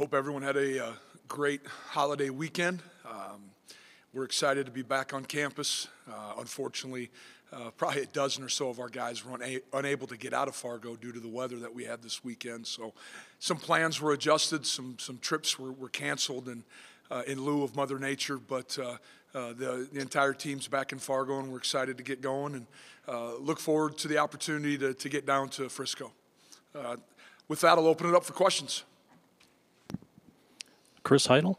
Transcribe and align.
Hope 0.00 0.14
everyone 0.14 0.40
had 0.40 0.56
a 0.56 0.82
uh, 0.82 0.92
great 1.28 1.60
holiday 1.66 2.30
weekend. 2.30 2.82
Um, 3.04 3.42
we're 4.14 4.24
excited 4.24 4.64
to 4.64 4.72
be 4.72 4.80
back 4.80 5.12
on 5.12 5.26
campus. 5.26 5.88
Uh, 6.10 6.36
unfortunately, 6.38 7.10
uh, 7.52 7.68
probably 7.76 8.04
a 8.04 8.06
dozen 8.06 8.42
or 8.42 8.48
so 8.48 8.70
of 8.70 8.80
our 8.80 8.88
guys 8.88 9.22
were 9.22 9.34
una- 9.34 9.60
unable 9.74 10.06
to 10.06 10.16
get 10.16 10.32
out 10.32 10.48
of 10.48 10.56
Fargo 10.56 10.96
due 10.96 11.12
to 11.12 11.20
the 11.20 11.28
weather 11.28 11.58
that 11.58 11.74
we 11.74 11.84
had 11.84 12.00
this 12.00 12.24
weekend. 12.24 12.66
So, 12.66 12.94
some 13.40 13.58
plans 13.58 14.00
were 14.00 14.14
adjusted, 14.14 14.64
some 14.64 14.96
some 14.98 15.18
trips 15.18 15.58
were, 15.58 15.72
were 15.72 15.90
canceled, 15.90 16.48
and 16.48 16.62
uh, 17.10 17.20
in 17.26 17.44
lieu 17.44 17.62
of 17.62 17.76
Mother 17.76 17.98
Nature. 17.98 18.38
But 18.38 18.78
uh, 18.78 18.96
uh, 19.34 19.52
the, 19.52 19.86
the, 19.92 20.00
entire 20.00 20.32
team's 20.32 20.66
back 20.66 20.92
in 20.92 20.98
Fargo, 20.98 21.40
and 21.40 21.52
we're 21.52 21.58
excited 21.58 21.98
to 21.98 22.02
get 22.02 22.22
going 22.22 22.54
and 22.54 22.66
uh, 23.06 23.36
look 23.36 23.60
forward 23.60 23.98
to 23.98 24.08
the 24.08 24.16
opportunity 24.16 24.78
to, 24.78 24.94
to 24.94 25.08
get 25.10 25.26
down 25.26 25.50
to 25.50 25.68
Frisco. 25.68 26.10
Uh, 26.74 26.96
with 27.48 27.60
that, 27.60 27.76
I'll 27.76 27.86
open 27.86 28.08
it 28.08 28.14
up 28.14 28.24
for 28.24 28.32
questions. 28.32 28.84
Chris 31.02 31.26
Heidel. 31.26 31.58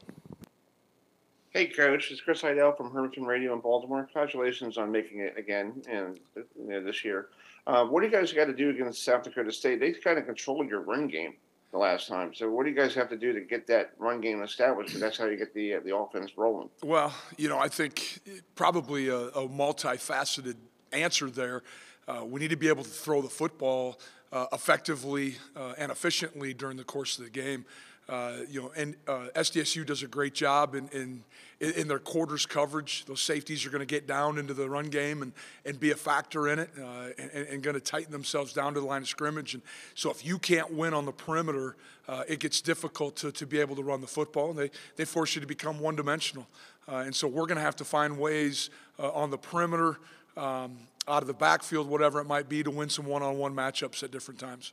Hey, 1.50 1.68
Coach. 1.68 2.12
It's 2.12 2.22
Chris 2.22 2.42
Heidel 2.42 2.74
from 2.74 2.92
Hermanton 2.92 3.26
Radio 3.26 3.54
in 3.54 3.60
Baltimore. 3.60 4.04
Congratulations 4.04 4.78
on 4.78 4.92
making 4.92 5.20
it 5.20 5.38
again 5.38 5.82
and 5.90 6.20
you 6.36 6.46
know, 6.58 6.82
this 6.82 7.04
year. 7.04 7.28
Uh, 7.68 7.86
what 7.86 8.02
do 8.02 8.08
you 8.08 8.12
guys 8.12 8.32
got 8.32 8.46
to 8.46 8.54
do 8.54 8.70
against 8.70 9.04
South 9.04 9.24
Dakota 9.24 9.52
State? 9.52 9.80
They 9.80 9.92
kind 9.92 10.18
of 10.18 10.26
controlled 10.26 10.70
your 10.70 10.82
run 10.82 11.08
game 11.08 11.34
the 11.72 11.78
last 11.78 12.08
time. 12.08 12.34
So, 12.34 12.50
what 12.50 12.64
do 12.64 12.70
you 12.70 12.76
guys 12.76 12.96
have 12.96 13.10
to 13.10 13.18
do 13.18 13.34
to 13.34 13.42
get 13.42 13.68
that 13.68 13.92
run 13.98 14.22
game 14.22 14.42
established? 14.42 14.88
Because 14.90 15.02
that's 15.02 15.18
how 15.18 15.26
you 15.26 15.38
get 15.38 15.54
the 15.54 15.76
uh, 15.76 15.80
the 15.84 15.96
offense 15.96 16.38
rolling. 16.38 16.70
Well, 16.84 17.14
you 17.38 17.50
know, 17.50 17.60
I 17.60 17.68
think 17.68 18.20
probably 18.56 19.10
a, 19.10 19.18
a 19.18 19.48
multifaceted 19.48 20.56
answer 20.92 21.30
there. 21.30 21.64
Uh, 22.08 22.26
we 22.26 22.40
need 22.40 22.50
to 22.50 22.56
be 22.56 22.68
able 22.68 22.84
to 22.84 22.90
throw 22.90 23.22
the 23.22 23.30
football 23.30 24.00
uh, 24.32 24.48
effectively 24.54 25.36
uh, 25.56 25.74
and 25.78 25.92
efficiently 25.92 26.54
during 26.54 26.78
the 26.78 26.84
course 26.84 27.18
of 27.18 27.26
the 27.26 27.30
game. 27.30 27.66
Uh, 28.12 28.34
you 28.50 28.62
know, 28.62 28.72
and 28.76 28.98
uh, 29.08 29.28
SDSU 29.36 29.86
does 29.86 30.04
a 30.04 30.08
great 30.08 30.34
job 30.34 30.76
in, 30.76 30.90
in, 30.90 31.24
in 31.62 31.88
their 31.88 31.98
quarters 31.98 32.46
coverage. 32.46 33.06
Those 33.06 33.22
safeties 33.22 33.66
are 33.66 33.70
going 33.70 33.80
to 33.80 33.86
get 33.86 34.06
down 34.06 34.38
into 34.38 34.54
the 34.54 34.70
run 34.70 34.90
game 34.90 35.22
and, 35.22 35.32
and 35.66 35.80
be 35.80 35.92
a 35.92 35.96
factor 35.96 36.50
in 36.50 36.60
it, 36.60 36.70
uh, 36.78 37.12
and, 37.18 37.48
and 37.48 37.64
going 37.64 37.76
to 37.76 37.80
tighten 37.80 38.12
themselves 38.12 38.52
down 38.52 38.74
to 38.74 38.82
the 38.82 38.86
line 38.86 39.04
of 39.04 39.08
scrimmage. 39.08 39.54
And 39.54 39.64
so, 39.96 40.12
if 40.12 40.26
you 40.26 40.40
can't 40.40 40.74
win 40.74 40.94
on 40.94 41.06
the 41.06 41.14
perimeter, 41.14 41.78
uh, 42.10 42.24
it 42.28 42.42
gets 42.42 42.60
difficult 42.60 43.16
to, 43.18 43.32
to 43.32 43.46
be 43.46 43.62
able 43.62 43.78
to 43.78 43.84
run 43.84 44.02
the 44.02 44.08
football. 44.08 44.50
And 44.50 44.60
they 44.60 44.72
they 44.98 45.06
force 45.06 45.34
you 45.36 45.40
to 45.40 45.48
become 45.48 45.80
one 45.80 45.96
dimensional. 45.96 46.48
Uh, 46.90 46.98
and 46.98 47.16
so, 47.16 47.30
we're 47.30 47.46
going 47.46 47.60
to 47.60 47.64
have 47.64 47.78
to 47.78 47.86
find 47.86 48.20
ways 48.20 48.70
on 49.00 49.32
the 49.32 49.38
perimeter. 49.38 49.98
Um, 50.36 50.80
out 51.08 51.24
of 51.24 51.28
the 51.28 51.34
backfield, 51.34 51.90
whatever 51.90 52.20
it 52.20 52.26
might 52.26 52.48
be, 52.48 52.62
to 52.62 52.70
win 52.70 52.88
some 52.88 53.06
one-on-one 53.06 53.56
matchups 53.56 54.04
at 54.04 54.12
different 54.12 54.40
times. 54.40 54.72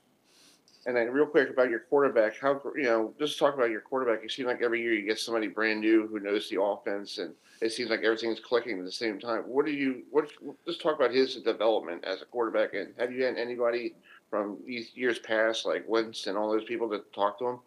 And 0.88 0.96
then, 0.96 1.10
real 1.10 1.26
quick 1.26 1.50
about 1.50 1.68
your 1.68 1.80
quarterback, 1.80 2.38
how 2.38 2.62
you 2.74 2.84
know, 2.84 3.12
just 3.18 3.38
talk 3.38 3.54
about 3.54 3.68
your 3.68 3.82
quarterback. 3.82 4.22
You 4.22 4.30
seem 4.30 4.46
like 4.46 4.62
every 4.62 4.80
year 4.80 4.94
you 4.94 5.04
get 5.04 5.18
somebody 5.18 5.46
brand 5.46 5.80
new 5.80 6.06
who 6.06 6.18
knows 6.18 6.48
the 6.48 6.62
offense, 6.62 7.18
and 7.18 7.34
it 7.60 7.72
seems 7.72 7.90
like 7.90 8.00
everything's 8.00 8.40
clicking 8.40 8.78
at 8.78 8.86
the 8.86 8.90
same 8.90 9.20
time. 9.20 9.42
What 9.42 9.66
do 9.66 9.72
you? 9.72 10.04
What? 10.10 10.30
Just 10.66 10.80
talk 10.80 10.96
about 10.96 11.12
his 11.12 11.36
development 11.36 12.06
as 12.06 12.22
a 12.22 12.24
quarterback. 12.24 12.72
And 12.72 12.94
have 12.98 13.12
you 13.12 13.22
had 13.22 13.36
anybody 13.36 13.96
from 14.30 14.56
these 14.66 14.92
years 14.94 15.18
past, 15.18 15.66
like 15.66 15.84
Wentz 15.86 16.26
and 16.26 16.38
all 16.38 16.50
those 16.50 16.64
people, 16.64 16.88
that 16.88 17.12
talk 17.12 17.38
to 17.40 17.48
him? 17.48 17.58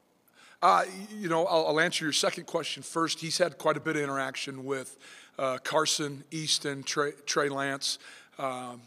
Uh, 0.63 0.85
you 1.15 1.29
know, 1.29 1.45
I'll, 1.45 1.67
I'll, 1.67 1.79
answer 1.79 2.05
your 2.05 2.13
second 2.13 2.47
question 2.47 2.81
first. 2.81 3.19
He's 3.19 3.37
had 3.37 3.59
quite 3.59 3.77
a 3.77 3.81
bit 3.81 3.97
of 3.97 4.01
interaction 4.01 4.65
with 4.65 4.97
uh, 5.37 5.59
Carson, 5.59 6.23
Easton, 6.31 6.81
Trey, 6.81 7.11
Trey 7.27 7.49
Lance. 7.49 7.99
Um, 8.39 8.81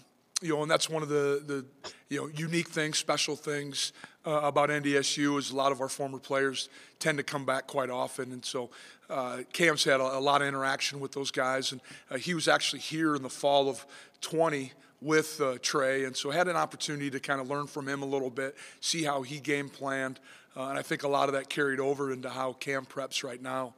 you 0.45 0.51
know, 0.51 0.61
and 0.61 0.71
that's 0.71 0.91
one 0.91 1.03
of 1.03 1.09
the, 1.09 1.43
the 1.47 1.65
you 2.11 2.21
know 2.21 2.29
unique 2.37 2.69
things, 2.69 2.99
special 2.99 3.35
things 3.35 3.95
uh, 4.27 4.41
about 4.43 4.69
NDSU 4.69 5.39
is 5.39 5.51
a 5.51 5.57
lot 5.57 5.73
of 5.73 5.81
our 5.81 5.89
former 5.89 6.19
players 6.19 6.69
tend 6.99 7.17
to 7.17 7.25
come 7.25 7.47
back 7.47 7.67
quite 7.67 7.89
often, 7.89 8.31
and 8.31 8.45
so 8.45 8.69
uh, 9.09 9.39
Cam's 9.55 9.85
had 9.85 10.01
a, 10.01 10.19
a, 10.19 10.21
lot 10.21 10.43
of 10.43 10.49
interaction 10.49 11.01
with 11.01 11.13
those 11.13 11.31
guys, 11.31 11.73
and 11.73 11.81
uh, 12.11 12.19
he 12.19 12.35
was 12.35 12.47
actually 12.47 12.81
here 12.81 13.17
in 13.17 13.23
the 13.23 13.31
fall 13.31 13.71
of 13.71 13.87
20 14.21 14.71
with 15.01 15.41
uh, 15.41 15.57
Trey, 15.63 16.05
and 16.05 16.15
so 16.15 16.31
had 16.31 16.47
an 16.47 16.57
opportunity 16.57 17.09
to 17.09 17.21
kind 17.21 17.41
of 17.41 17.49
learn 17.49 17.67
from 17.67 17.89
him 17.89 18.03
a 18.03 18.07
little 18.07 18.31
bit, 18.31 18.55
see 18.83 19.03
how 19.03 19.23
he 19.23 19.41
game 19.41 19.71
planned, 19.71 20.21
uh, 20.57 20.65
and 20.65 20.79
I 20.79 20.83
think 20.83 21.05
a 21.05 21.09
lot 21.09 21.31
of 21.31 21.35
that 21.37 21.49
carried 21.49 21.81
over 21.81 22.13
into 22.13 22.29
how 22.29 22.53
Cam 22.53 22.85
preps 22.85 23.25
right 23.25 23.41
now. 23.41 23.73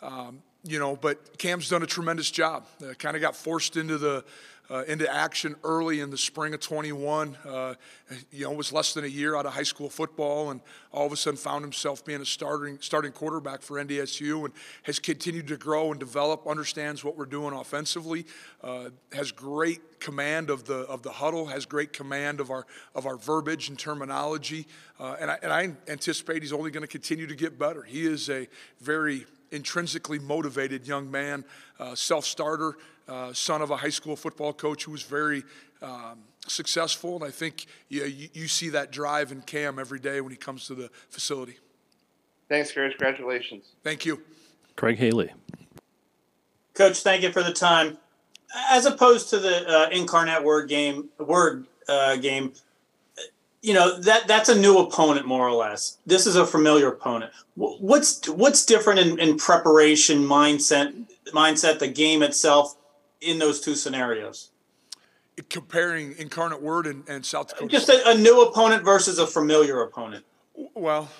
Um, 0.00 0.42
you 0.66 0.78
know, 0.78 0.96
but 0.96 1.38
Cam's 1.38 1.68
done 1.68 1.82
a 1.82 1.86
tremendous 1.86 2.30
job. 2.30 2.66
Uh, 2.80 2.94
kind 2.94 3.16
of 3.16 3.22
got 3.22 3.36
forced 3.36 3.76
into 3.76 3.98
the 3.98 4.24
uh, 4.70 4.82
into 4.86 5.12
action 5.12 5.56
early 5.62 6.00
in 6.00 6.10
the 6.10 6.18
spring 6.18 6.54
of 6.54 6.60
21. 6.60 7.36
Uh, 7.44 7.74
you 8.30 8.44
know, 8.44 8.52
was 8.52 8.72
less 8.72 8.94
than 8.94 9.04
a 9.04 9.08
year 9.08 9.36
out 9.36 9.46
of 9.46 9.52
high 9.52 9.62
school 9.62 9.90
football, 9.90 10.50
and 10.50 10.60
all 10.92 11.06
of 11.06 11.12
a 11.12 11.16
sudden 11.16 11.36
found 11.36 11.62
himself 11.62 12.04
being 12.04 12.20
a 12.20 12.24
starting 12.24 12.78
starting 12.80 13.12
quarterback 13.12 13.62
for 13.62 13.82
NDSU, 13.82 14.44
and 14.44 14.54
has 14.84 14.98
continued 14.98 15.48
to 15.48 15.56
grow 15.56 15.90
and 15.90 16.00
develop. 16.00 16.46
Understands 16.46 17.04
what 17.04 17.16
we're 17.16 17.26
doing 17.26 17.54
offensively. 17.54 18.26
Uh, 18.62 18.90
has 19.12 19.32
great 19.32 20.00
command 20.00 20.50
of 20.50 20.64
the 20.64 20.80
of 20.80 21.02
the 21.02 21.12
huddle. 21.12 21.46
Has 21.46 21.66
great 21.66 21.92
command 21.92 22.40
of 22.40 22.50
our 22.50 22.66
of 22.94 23.06
our 23.06 23.16
verbiage 23.16 23.68
and 23.68 23.78
terminology. 23.78 24.66
Uh, 24.98 25.16
and 25.20 25.30
I, 25.30 25.38
and 25.42 25.52
I 25.52 25.72
anticipate 25.88 26.42
he's 26.42 26.52
only 26.52 26.70
going 26.70 26.82
to 26.82 26.88
continue 26.88 27.26
to 27.26 27.34
get 27.34 27.58
better. 27.58 27.82
He 27.82 28.06
is 28.06 28.30
a 28.30 28.48
very 28.80 29.26
intrinsically 29.50 30.18
motivated 30.18 30.86
young 30.86 31.10
man, 31.10 31.44
uh, 31.78 31.94
self 31.94 32.24
starter, 32.24 32.76
uh, 33.08 33.32
son 33.32 33.62
of 33.62 33.70
a 33.70 33.76
high 33.76 33.90
school 33.90 34.16
football 34.16 34.52
coach 34.52 34.84
who 34.84 34.92
was 34.92 35.02
very 35.02 35.42
um, 35.82 36.20
successful. 36.46 37.16
And 37.16 37.24
I 37.24 37.30
think 37.30 37.66
you, 37.88 38.04
you, 38.04 38.28
you, 38.32 38.48
see 38.48 38.70
that 38.70 38.90
drive 38.90 39.32
in 39.32 39.42
Cam 39.42 39.78
every 39.78 39.98
day 39.98 40.20
when 40.20 40.30
he 40.30 40.36
comes 40.36 40.66
to 40.68 40.74
the 40.74 40.90
facility. 41.08 41.58
Thanks, 42.48 42.72
Coach. 42.72 42.92
Congratulations. 42.92 43.72
Thank 43.82 44.06
you. 44.06 44.22
Craig 44.76 44.98
Haley. 44.98 45.32
Coach, 46.74 47.02
thank 47.02 47.22
you 47.22 47.32
for 47.32 47.42
the 47.42 47.52
time. 47.52 47.98
As 48.70 48.86
opposed 48.86 49.30
to 49.30 49.38
the 49.38 49.68
uh, 49.68 49.88
incarnate 49.90 50.42
word 50.42 50.68
game, 50.68 51.08
word 51.18 51.66
uh, 51.88 52.16
game, 52.16 52.52
you 53.64 53.72
know 53.72 53.98
that 54.00 54.28
that's 54.28 54.50
a 54.50 54.54
new 54.54 54.78
opponent 54.78 55.26
more 55.26 55.48
or 55.48 55.52
less 55.52 55.96
this 56.04 56.26
is 56.26 56.36
a 56.36 56.46
familiar 56.46 56.88
opponent 56.88 57.32
what's 57.54 58.28
what's 58.28 58.66
different 58.66 59.00
in, 59.00 59.18
in, 59.18 59.38
preparation 59.38 60.18
mindset 60.18 60.92
mindset 61.32 61.78
the 61.78 61.88
game 61.88 62.22
itself 62.22 62.76
in 63.24 63.38
those 63.38 63.60
two 63.60 63.74
scenarios? 63.74 64.50
Comparing 65.50 66.14
incarnate 66.18 66.62
word 66.62 66.86
and, 66.86 67.02
and 67.08 67.26
south 67.26 67.48
dakota 67.48 67.66
just 67.66 67.88
a, 67.88 68.10
a, 68.10 68.14
new 68.14 68.42
opponent 68.42 68.84
versus 68.84 69.18
a 69.18 69.26
familiar 69.26 69.82
opponent. 69.82 70.24
Well 70.74 71.10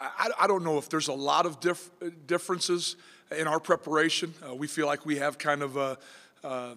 i, 0.00 0.30
I 0.40 0.46
don't 0.46 0.62
know 0.62 0.78
if 0.78 0.88
there's 0.88 1.08
a 1.08 1.12
lot 1.12 1.46
of 1.46 1.58
dif- 1.58 1.90
differences 2.26 2.94
in 3.36 3.48
our 3.48 3.58
preparation. 3.58 4.34
Uh, 4.48 4.54
we 4.54 4.68
feel 4.68 4.86
like 4.86 5.04
we 5.04 5.16
have 5.16 5.36
kind 5.36 5.62
of 5.62 5.76
a, 5.76 5.98
uh, 6.44 6.74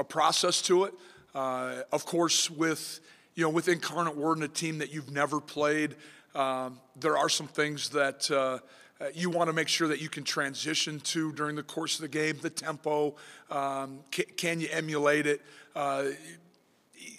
a 0.00 0.04
process 0.04 0.60
to 0.62 0.84
it. 0.84 0.94
Uh, 1.32 1.82
of 1.92 2.04
course 2.06 2.50
with 2.50 3.00
you 3.34 3.44
know, 3.44 3.50
with 3.50 3.68
Incarnate 3.68 4.16
Word 4.16 4.38
and 4.38 4.44
a 4.44 4.48
team 4.48 4.78
that 4.78 4.92
you've 4.92 5.10
never 5.10 5.40
played, 5.40 5.94
um, 6.34 6.78
there 6.96 7.16
are 7.16 7.28
some 7.28 7.46
things 7.46 7.90
that 7.90 8.30
uh, 9.00 9.06
you 9.14 9.30
want 9.30 9.48
to 9.48 9.52
make 9.52 9.68
sure 9.68 9.88
that 9.88 10.00
you 10.00 10.08
can 10.08 10.24
transition 10.24 11.00
to 11.00 11.32
during 11.32 11.56
the 11.56 11.62
course 11.62 11.96
of 11.96 12.02
the 12.02 12.08
game. 12.08 12.36
The 12.40 12.50
tempo, 12.50 13.14
um, 13.50 14.00
can, 14.10 14.26
can, 14.36 14.60
you 14.60 14.68
emulate 14.70 15.26
it? 15.26 15.40
Uh, 15.74 16.08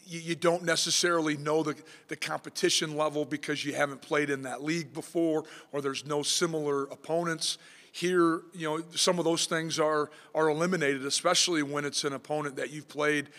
you, 0.06 0.19
you, 0.19 0.36
don't 0.36 0.64
necessarily 0.64 1.38
know 1.38 1.64
the, 1.64 1.75
the 2.08 2.16
competition 2.16 2.96
level 2.96 3.25
because 3.25 3.66
you 3.66 3.74
haven't 3.74 4.02
played 4.02 4.30
in 4.30 4.44
that 4.44 4.64
league 4.64 4.94
before, 4.94 5.46
or 5.72 5.81
there's 5.81 6.06
no 6.06 6.22
similar 6.22 6.84
opponents. 6.84 7.58
Here, 7.92 8.42
you 8.53 8.68
know, 8.68 8.81
some 8.96 9.18
of 9.18 9.25
those 9.25 9.48
things 9.48 9.80
are 9.80 10.12
are 10.36 10.50
eliminated, 10.50 11.06
especially 11.06 11.63
when 11.63 11.84
it's 11.84 12.03
an 12.03 12.13
opponent 12.13 12.56
that 12.58 12.69
you've 12.69 12.88
played 12.88 13.30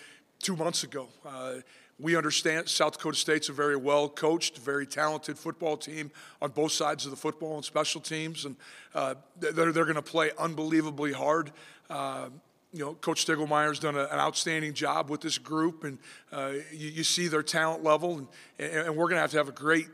two 0.41 0.57
months 0.57 0.83
ago. 0.83 1.09
Uh, 1.25 1.55
we 1.99 2.17
understand 2.17 2.69
South 2.69 2.95
Dakota 2.95 3.17
State's 3.17 3.49
a 3.49 3.53
very 3.53 3.77
well 3.77 4.09
coached, 4.09 4.59
very 4.59 4.87
talented 4.87 5.39
football 5.39 5.77
team 5.77 6.11
on 6.41 6.51
both 6.51 6.73
sides 6.73 7.05
of 7.05 7.11
the 7.11 7.17
football 7.17 7.57
and 7.57 7.65
special 7.65 8.01
teams, 8.01 8.45
and 8.45 8.57
uh, 8.95 9.15
they're, 9.39 9.73
they're 9.73 9.85
going 9.85 9.95
to 9.95 10.03
play 10.03 10.31
unbelievably 10.39 11.13
hard. 11.13 11.53
Uh, 11.89 12.29
you 12.73 12.81
know, 12.81 12.95
Coach 12.95 13.27
Stiegelmeier's 13.27 13.79
done 13.79 13.97
a, 13.97 14.05
an 14.05 14.19
outstanding 14.19 14.73
job 14.73 15.11
with 15.11 15.21
this 15.21 15.39
group, 15.39 15.85
and 15.85 15.99
uh, 16.33 16.53
you, 16.73 16.89
you, 16.89 17.05
see 17.05 17.29
their 17.29 17.43
talent 17.43 17.85
level, 17.85 18.19
and, 18.19 18.29
and 18.59 18.97
we're 18.97 19.09
going 19.09 19.17
to 19.17 19.21
have 19.21 19.31
to 19.33 19.37
have 19.37 19.49
a 19.49 19.53
great, 19.53 19.89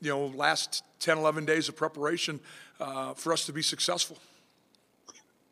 you 0.00 0.10
know, 0.10 0.26
last 0.26 0.82
10, 1.00 1.18
11 1.18 1.44
days 1.44 1.68
of 1.68 1.76
preparation 1.76 2.40
uh, 2.80 3.14
for 3.14 3.32
us 3.32 3.46
to 3.46 3.52
be 3.52 3.62
successful. 3.62 4.18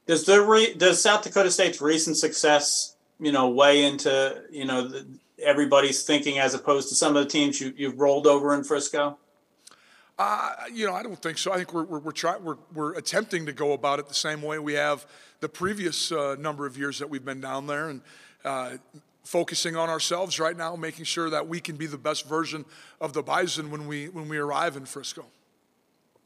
Does 0.06 0.26
the 0.26 0.42
re- 0.42 0.74
does 0.74 1.00
South 1.00 1.22
Dakota 1.22 1.50
State's 1.50 1.80
recent 1.80 2.16
success, 2.16 2.96
you 3.18 3.32
know, 3.32 3.48
weigh 3.48 3.84
into 3.84 4.42
you 4.50 4.66
know 4.66 4.86
the, 4.86 5.06
everybody's 5.44 6.02
thinking 6.02 6.38
as 6.38 6.54
opposed 6.54 6.88
to 6.88 6.94
some 6.94 7.16
of 7.16 7.24
the 7.24 7.30
teams 7.30 7.60
you, 7.60 7.72
you've 7.76 7.98
rolled 7.98 8.26
over 8.26 8.54
in 8.54 8.64
Frisco? 8.64 9.18
Uh, 10.18 10.52
you 10.72 10.86
know, 10.86 10.94
I 10.94 11.02
don't 11.02 11.20
think 11.20 11.38
so. 11.38 11.52
I 11.52 11.56
think 11.56 11.74
we're 11.74 11.84
we're 11.84 11.98
we're, 11.98 12.12
try, 12.12 12.36
we're 12.36 12.56
we're 12.72 12.94
attempting 12.94 13.46
to 13.46 13.52
go 13.52 13.72
about 13.72 13.98
it 13.98 14.06
the 14.06 14.14
same 14.14 14.42
way 14.42 14.58
we 14.58 14.74
have 14.74 15.06
the 15.40 15.48
previous 15.48 16.12
uh, 16.12 16.36
number 16.38 16.66
of 16.66 16.78
years 16.78 16.98
that 17.00 17.10
we've 17.10 17.24
been 17.24 17.40
down 17.40 17.66
there, 17.66 17.88
and 17.88 18.00
uh, 18.44 18.76
focusing 19.24 19.74
on 19.74 19.88
ourselves 19.88 20.38
right 20.38 20.56
now, 20.56 20.76
making 20.76 21.04
sure 21.04 21.30
that 21.30 21.48
we 21.48 21.58
can 21.58 21.76
be 21.76 21.86
the 21.86 21.98
best 21.98 22.28
version 22.28 22.64
of 23.00 23.12
the 23.12 23.22
Bison 23.22 23.70
when 23.70 23.88
we 23.88 24.08
when 24.08 24.28
we 24.28 24.38
arrive 24.38 24.76
in 24.76 24.86
Frisco. 24.86 25.24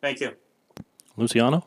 Thank 0.03 0.21
you. 0.21 0.33
Luciano? 1.17 1.65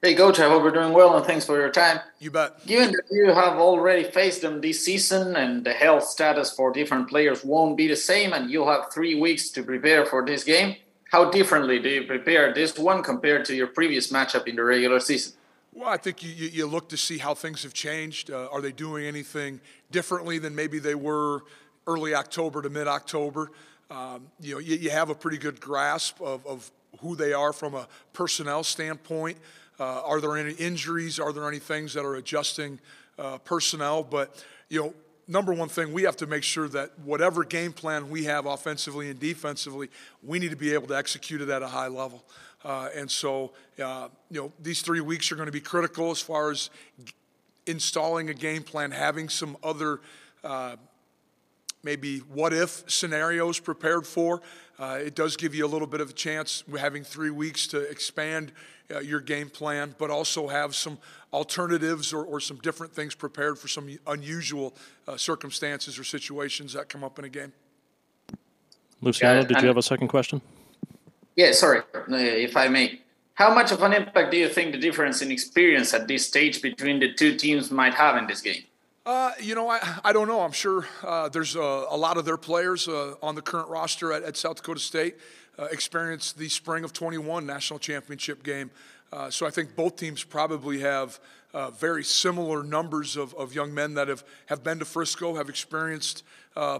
Hey, 0.00 0.14
Coach, 0.14 0.38
I 0.38 0.48
hope 0.48 0.62
you're 0.62 0.70
doing 0.70 0.92
well 0.92 1.16
and 1.16 1.26
thanks 1.26 1.44
for 1.44 1.58
your 1.58 1.70
time. 1.70 1.98
You 2.20 2.30
bet. 2.30 2.64
Given 2.64 2.92
that 2.92 3.02
you 3.10 3.32
have 3.32 3.58
already 3.58 4.04
faced 4.04 4.42
them 4.42 4.60
this 4.60 4.84
season 4.84 5.34
and 5.34 5.64
the 5.64 5.72
health 5.72 6.04
status 6.04 6.52
for 6.52 6.72
different 6.72 7.08
players 7.08 7.44
won't 7.44 7.76
be 7.76 7.88
the 7.88 7.96
same, 7.96 8.32
and 8.32 8.48
you'll 8.48 8.70
have 8.70 8.92
three 8.92 9.16
weeks 9.16 9.50
to 9.50 9.64
prepare 9.64 10.06
for 10.06 10.24
this 10.24 10.44
game, 10.44 10.76
how 11.10 11.32
differently 11.32 11.80
do 11.80 11.88
you 11.88 12.04
prepare 12.04 12.54
this 12.54 12.78
one 12.78 13.02
compared 13.02 13.44
to 13.46 13.56
your 13.56 13.66
previous 13.66 14.12
matchup 14.12 14.46
in 14.46 14.54
the 14.54 14.62
regular 14.62 15.00
season? 15.00 15.32
Well, 15.72 15.88
I 15.88 15.96
think 15.96 16.22
you, 16.22 16.30
you, 16.30 16.48
you 16.48 16.66
look 16.66 16.88
to 16.90 16.96
see 16.96 17.18
how 17.18 17.34
things 17.34 17.64
have 17.64 17.74
changed. 17.74 18.30
Uh, 18.30 18.46
are 18.52 18.60
they 18.60 18.70
doing 18.70 19.04
anything 19.04 19.60
differently 19.90 20.38
than 20.38 20.54
maybe 20.54 20.78
they 20.78 20.94
were 20.94 21.42
early 21.88 22.14
October 22.14 22.62
to 22.62 22.70
mid 22.70 22.86
October? 22.86 23.50
Um, 23.90 24.28
you 24.40 24.54
know, 24.54 24.60
you, 24.60 24.76
you, 24.76 24.90
have 24.90 25.10
a 25.10 25.14
pretty 25.14 25.38
good 25.38 25.60
grasp 25.60 26.20
of, 26.20 26.46
of 26.46 26.70
who 27.00 27.16
they 27.16 27.32
are 27.32 27.52
from 27.52 27.74
a 27.74 27.88
personnel 28.12 28.62
standpoint. 28.62 29.38
Uh, 29.78 30.02
are 30.04 30.20
there 30.20 30.36
any 30.36 30.54
injuries? 30.54 31.18
Are 31.18 31.32
there 31.32 31.46
any 31.46 31.58
things 31.58 31.94
that 31.94 32.04
are 32.04 32.16
adjusting 32.16 32.80
uh, 33.18 33.38
personnel? 33.38 34.02
But, 34.02 34.44
you 34.68 34.80
know, 34.80 34.94
number 35.26 35.52
one 35.52 35.68
thing, 35.68 35.92
we 35.92 36.02
have 36.02 36.16
to 36.16 36.26
make 36.26 36.42
sure 36.42 36.68
that 36.68 36.98
whatever 37.00 37.44
game 37.44 37.72
plan 37.72 38.10
we 38.10 38.24
have 38.24 38.46
offensively 38.46 39.10
and 39.10 39.20
defensively, 39.20 39.88
we 40.22 40.38
need 40.38 40.50
to 40.50 40.56
be 40.56 40.74
able 40.74 40.88
to 40.88 40.96
execute 40.96 41.40
it 41.40 41.48
at 41.48 41.62
a 41.62 41.68
high 41.68 41.88
level. 41.88 42.24
Uh, 42.64 42.88
and 42.94 43.08
so, 43.10 43.52
uh, 43.82 44.08
you 44.30 44.40
know, 44.40 44.52
these 44.60 44.82
three 44.82 45.00
weeks 45.00 45.30
are 45.30 45.36
going 45.36 45.46
to 45.46 45.52
be 45.52 45.60
critical 45.60 46.10
as 46.10 46.20
far 46.20 46.50
as 46.50 46.70
installing 47.66 48.30
a 48.30 48.34
game 48.34 48.62
plan, 48.62 48.90
having 48.90 49.28
some 49.28 49.56
other 49.62 50.00
uh, 50.42 50.74
maybe 51.82 52.18
what 52.18 52.52
if 52.52 52.82
scenarios 52.90 53.60
prepared 53.60 54.06
for. 54.06 54.42
Uh, 54.78 54.98
it 55.00 55.14
does 55.14 55.36
give 55.36 55.54
you 55.54 55.64
a 55.64 55.68
little 55.68 55.86
bit 55.86 56.00
of 56.00 56.10
a 56.10 56.12
chance 56.12 56.64
having 56.78 57.04
three 57.04 57.30
weeks 57.30 57.66
to 57.66 57.78
expand 57.78 58.52
uh, 58.94 59.00
your 59.00 59.20
game 59.20 59.50
plan, 59.50 59.94
but 59.98 60.10
also 60.10 60.48
have 60.48 60.74
some 60.74 60.98
alternatives 61.32 62.12
or, 62.12 62.24
or, 62.24 62.40
some 62.40 62.56
different 62.58 62.92
things 62.92 63.14
prepared 63.14 63.58
for 63.58 63.68
some 63.68 63.98
unusual 64.06 64.74
uh, 65.06 65.16
circumstances 65.16 65.98
or 65.98 66.04
situations 66.04 66.72
that 66.72 66.88
come 66.88 67.04
up 67.04 67.18
in 67.18 67.26
a 67.26 67.28
game. 67.28 67.52
Luciano, 69.02 69.44
did 69.44 69.60
you 69.60 69.68
have 69.68 69.76
a 69.76 69.82
second 69.82 70.08
question? 70.08 70.40
Yeah, 71.36 71.52
sorry, 71.52 71.80
uh, 71.94 72.04
if 72.08 72.56
I 72.56 72.68
may. 72.68 73.00
How 73.34 73.54
much 73.54 73.70
of 73.70 73.82
an 73.82 73.92
impact 73.92 74.32
do 74.32 74.36
you 74.36 74.48
think 74.48 74.72
the 74.72 74.78
difference 74.78 75.22
in 75.22 75.30
experience 75.30 75.94
at 75.94 76.08
this 76.08 76.26
stage 76.26 76.60
between 76.60 76.98
the 76.98 77.12
two 77.12 77.36
teams 77.36 77.70
might 77.70 77.94
have 77.94 78.16
in 78.16 78.26
this 78.26 78.40
game? 78.40 78.64
Uh, 79.08 79.32
you 79.40 79.54
know, 79.54 79.70
I, 79.70 79.80
I 80.04 80.12
don't 80.12 80.28
know. 80.28 80.42
I'm 80.42 80.52
sure 80.52 80.86
uh, 81.02 81.30
there's 81.30 81.56
a, 81.56 81.60
a, 81.60 81.96
lot 81.96 82.18
of 82.18 82.26
their 82.26 82.36
players 82.36 82.88
uh, 82.88 83.14
on 83.22 83.34
the 83.34 83.40
current 83.40 83.70
roster 83.70 84.12
at, 84.12 84.22
at 84.22 84.36
South 84.36 84.56
Dakota 84.56 84.80
State 84.80 85.16
uh, 85.58 85.64
experienced 85.72 86.36
the 86.36 86.50
spring 86.50 86.84
of 86.84 86.92
21 86.92 87.46
national 87.46 87.78
championship 87.78 88.42
game. 88.42 88.70
Uh, 89.10 89.30
so 89.30 89.46
I 89.46 89.50
think 89.50 89.74
both 89.74 89.96
teams 89.96 90.22
probably 90.22 90.80
have 90.80 91.18
uh, 91.54 91.70
very 91.70 92.04
similar 92.04 92.62
numbers 92.62 93.16
of, 93.16 93.34
of 93.36 93.54
young 93.54 93.72
men 93.72 93.94
that 93.94 94.08
have, 94.08 94.24
have 94.44 94.62
been 94.62 94.78
to 94.78 94.84
Frisco, 94.84 95.36
have 95.36 95.48
experienced 95.48 96.22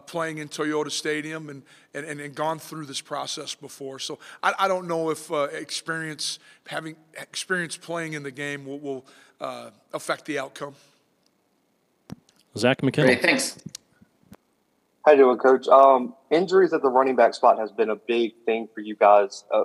playing 0.06 0.36
in 0.36 0.48
Toyota 0.48 0.90
Stadium, 0.90 1.48
and, 1.48 1.62
and, 1.94 2.20
and, 2.20 2.34
gone 2.34 2.58
through 2.58 2.84
this 2.84 3.00
process 3.00 3.54
before. 3.54 3.98
So 4.00 4.18
I, 4.42 4.52
I 4.58 4.68
don't 4.68 4.86
know 4.86 5.08
if 5.08 5.30
experience 5.30 6.40
having 6.66 6.96
experience 7.16 7.78
playing 7.78 8.12
in 8.12 8.22
the 8.22 8.32
game 8.32 8.66
will, 8.66 8.80
will 8.80 9.06
affect 9.94 10.26
the 10.26 10.38
outcome. 10.40 10.74
Zach 12.58 12.82
McKinnell. 12.82 13.04
Great, 13.04 13.22
thanks. 13.22 13.58
How 15.04 15.12
you 15.12 15.18
doing, 15.18 15.38
Coach? 15.38 15.66
Um, 15.68 16.14
injuries 16.30 16.72
at 16.74 16.82
the 16.82 16.90
running 16.90 17.16
back 17.16 17.32
spot 17.32 17.58
has 17.58 17.72
been 17.72 17.88
a 17.88 17.96
big 17.96 18.34
thing 18.44 18.68
for 18.74 18.80
you 18.80 18.94
guys 18.94 19.44
uh, 19.50 19.64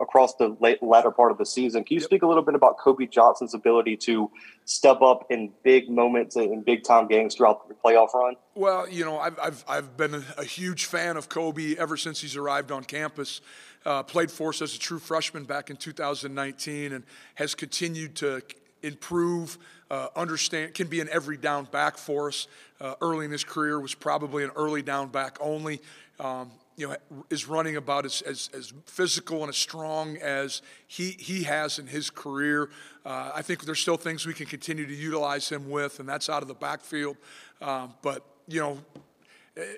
across 0.00 0.34
the 0.34 0.56
late, 0.60 0.82
latter 0.82 1.10
part 1.10 1.30
of 1.30 1.38
the 1.38 1.46
season. 1.46 1.84
Can 1.84 1.94
you 1.94 2.00
yep. 2.00 2.08
speak 2.08 2.22
a 2.22 2.26
little 2.26 2.42
bit 2.42 2.54
about 2.54 2.78
Kobe 2.78 3.06
Johnson's 3.06 3.54
ability 3.54 3.96
to 3.98 4.30
step 4.64 5.00
up 5.00 5.26
in 5.30 5.52
big 5.62 5.88
moments 5.88 6.36
in 6.36 6.62
big 6.62 6.82
time 6.82 7.06
games 7.06 7.34
throughout 7.34 7.68
the 7.68 7.74
playoff 7.74 8.14
run? 8.14 8.34
Well, 8.54 8.88
you 8.88 9.04
know, 9.04 9.18
I've, 9.18 9.38
I've, 9.38 9.64
I've 9.68 9.96
been 9.96 10.14
a, 10.14 10.24
a 10.38 10.44
huge 10.44 10.86
fan 10.86 11.16
of 11.16 11.28
Kobe 11.28 11.76
ever 11.76 11.96
since 11.96 12.20
he's 12.20 12.36
arrived 12.36 12.72
on 12.72 12.84
campus. 12.84 13.40
Uh, 13.84 14.02
played 14.02 14.30
for 14.30 14.48
us 14.48 14.62
as 14.62 14.74
a 14.74 14.78
true 14.78 14.98
freshman 14.98 15.44
back 15.44 15.70
in 15.70 15.76
2019 15.76 16.92
and 16.92 17.04
has 17.34 17.54
continued 17.54 18.16
to 18.16 18.42
improve, 18.82 19.58
uh, 19.90 20.08
understand, 20.16 20.74
can 20.74 20.86
be 20.86 21.00
an 21.00 21.08
every 21.10 21.36
down 21.36 21.64
back 21.64 21.96
for 21.96 22.28
us. 22.28 22.46
Uh, 22.80 22.94
early 23.00 23.24
in 23.24 23.30
his 23.30 23.44
career 23.44 23.78
was 23.78 23.94
probably 23.94 24.44
an 24.44 24.50
early 24.56 24.82
down 24.82 25.08
back 25.08 25.36
only. 25.40 25.80
Um, 26.18 26.50
you 26.76 26.88
know, 26.88 26.96
is 27.30 27.46
running 27.46 27.76
about 27.76 28.04
as, 28.04 28.20
as, 28.22 28.50
as, 28.52 28.72
physical 28.86 29.42
and 29.42 29.48
as 29.48 29.56
strong 29.56 30.16
as 30.16 30.60
he, 30.88 31.10
he 31.12 31.44
has 31.44 31.78
in 31.78 31.86
his 31.86 32.10
career. 32.10 32.68
Uh, 33.06 33.30
I 33.32 33.42
think 33.42 33.64
there's 33.64 33.78
still 33.78 33.96
things 33.96 34.26
we 34.26 34.34
can 34.34 34.46
continue 34.46 34.84
to 34.84 34.94
utilize 34.94 35.48
him 35.48 35.70
with, 35.70 36.00
and 36.00 36.08
that's 36.08 36.28
out 36.28 36.42
of 36.42 36.48
the 36.48 36.54
backfield. 36.54 37.16
Um, 37.62 37.94
but, 38.02 38.24
you 38.48 38.60
know, 38.60 38.78
eh, 39.56 39.74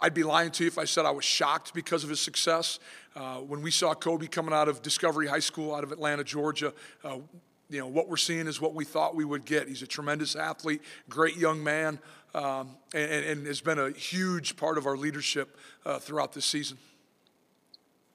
I'd 0.00 0.14
be 0.14 0.22
lying 0.22 0.52
to 0.52 0.64
you 0.64 0.68
if 0.68 0.78
I 0.78 0.84
said 0.84 1.06
I 1.06 1.10
was 1.10 1.24
shocked 1.24 1.74
because 1.74 2.04
of 2.04 2.10
his 2.10 2.20
success. 2.20 2.78
Uh, 3.16 3.38
when 3.38 3.60
we 3.60 3.72
saw 3.72 3.94
Kobe 3.94 4.28
coming 4.28 4.54
out 4.54 4.68
of 4.68 4.80
Discovery 4.80 5.26
High 5.26 5.40
School 5.40 5.74
out 5.74 5.82
of 5.82 5.90
Atlanta, 5.90 6.22
Georgia, 6.22 6.72
uh, 7.02 7.16
you 7.70 7.78
know, 7.80 7.86
what 7.86 8.08
we're 8.08 8.16
seeing 8.16 8.46
is 8.46 8.60
what 8.60 8.74
we 8.74 8.84
thought 8.84 9.14
we 9.14 9.24
would 9.24 9.44
get. 9.44 9.68
He's 9.68 9.82
a 9.82 9.86
tremendous 9.86 10.34
athlete, 10.36 10.82
great 11.08 11.36
young 11.36 11.62
man, 11.62 11.98
um, 12.34 12.76
and, 12.94 13.10
and, 13.10 13.46
has 13.46 13.60
been 13.60 13.78
a 13.78 13.90
huge 13.90 14.56
part 14.56 14.78
of 14.78 14.86
our 14.86 14.96
leadership 14.96 15.56
uh, 15.84 15.98
throughout 15.98 16.32
this 16.32 16.44
season. 16.44 16.78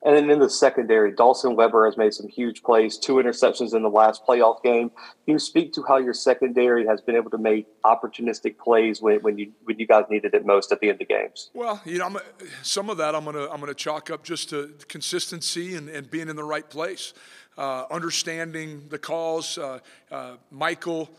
And 0.05 0.17
then 0.17 0.29
in 0.29 0.39
the 0.39 0.49
secondary, 0.49 1.13
Dawson 1.13 1.55
Weber 1.55 1.85
has 1.85 1.95
made 1.95 2.13
some 2.13 2.27
huge 2.27 2.61
plays, 2.61 2.97
two 2.97 3.13
interceptions 3.13 3.73
in 3.73 3.83
the 3.83 3.89
last 3.89 4.25
playoff 4.25 4.61
game. 4.61 4.89
Can 4.89 5.33
you 5.33 5.39
speak 5.39 5.71
to 5.73 5.83
how 5.87 5.97
your 5.97 6.13
secondary 6.13 6.85
has 6.85 6.99
been 6.99 7.15
able 7.15 7.29
to 7.29 7.37
make 7.37 7.67
opportunistic 7.83 8.57
plays 8.57 9.01
when, 9.01 9.21
when 9.21 9.37
you 9.37 9.53
when 9.63 9.79
you 9.79 9.87
guys 9.87 10.03
needed 10.09 10.33
it 10.33 10.45
most 10.45 10.73
at 10.73 10.81
the 10.81 10.89
end 10.89 11.01
of 11.01 11.07
games? 11.07 11.51
Well, 11.53 11.81
you 11.85 11.99
know, 11.99 12.05
I'm, 12.07 12.17
some 12.63 12.89
of 12.89 12.97
that 12.97 13.15
I'm 13.15 13.23
gonna 13.23 13.49
I'm 13.49 13.61
gonna 13.61 13.73
chalk 13.73 14.11
up 14.11 14.25
just 14.25 14.49
to 14.49 14.73
consistency 14.89 15.75
and, 15.75 15.87
and 15.87 16.11
being 16.11 16.27
in 16.27 16.35
the 16.35 16.43
right 16.43 16.69
place 16.69 17.13
uh, 17.57 17.85
understanding 17.91 18.83
the 18.89 18.97
calls. 18.97 19.57
Uh, 19.57 19.79
uh, 20.11 20.33
Michael, 20.51 21.09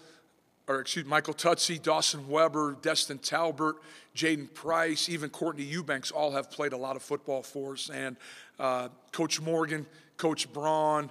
or 0.69 0.81
excuse 0.81 1.05
me, 1.05 1.11
Michael 1.11 1.35
Tutsie, 1.35 1.83
Dawson 1.83 2.29
Weber, 2.29 2.77
Destin 2.83 3.19
Talbert, 3.19 3.77
Jaden 4.17 4.53
Price, 4.55 5.09
even 5.09 5.31
Courtney 5.31 5.65
Eubanks 5.65 6.11
all 6.11 6.33
have 6.33 6.51
played 6.51 6.73
a 6.73 6.77
lot 6.77 6.97
of 6.97 7.03
football 7.03 7.43
for 7.43 7.73
us. 7.75 7.91
And 7.93 8.17
uh, 8.59 8.89
Coach 9.13 9.41
Morgan, 9.41 9.87
Coach 10.17 10.53
Braun, 10.53 11.11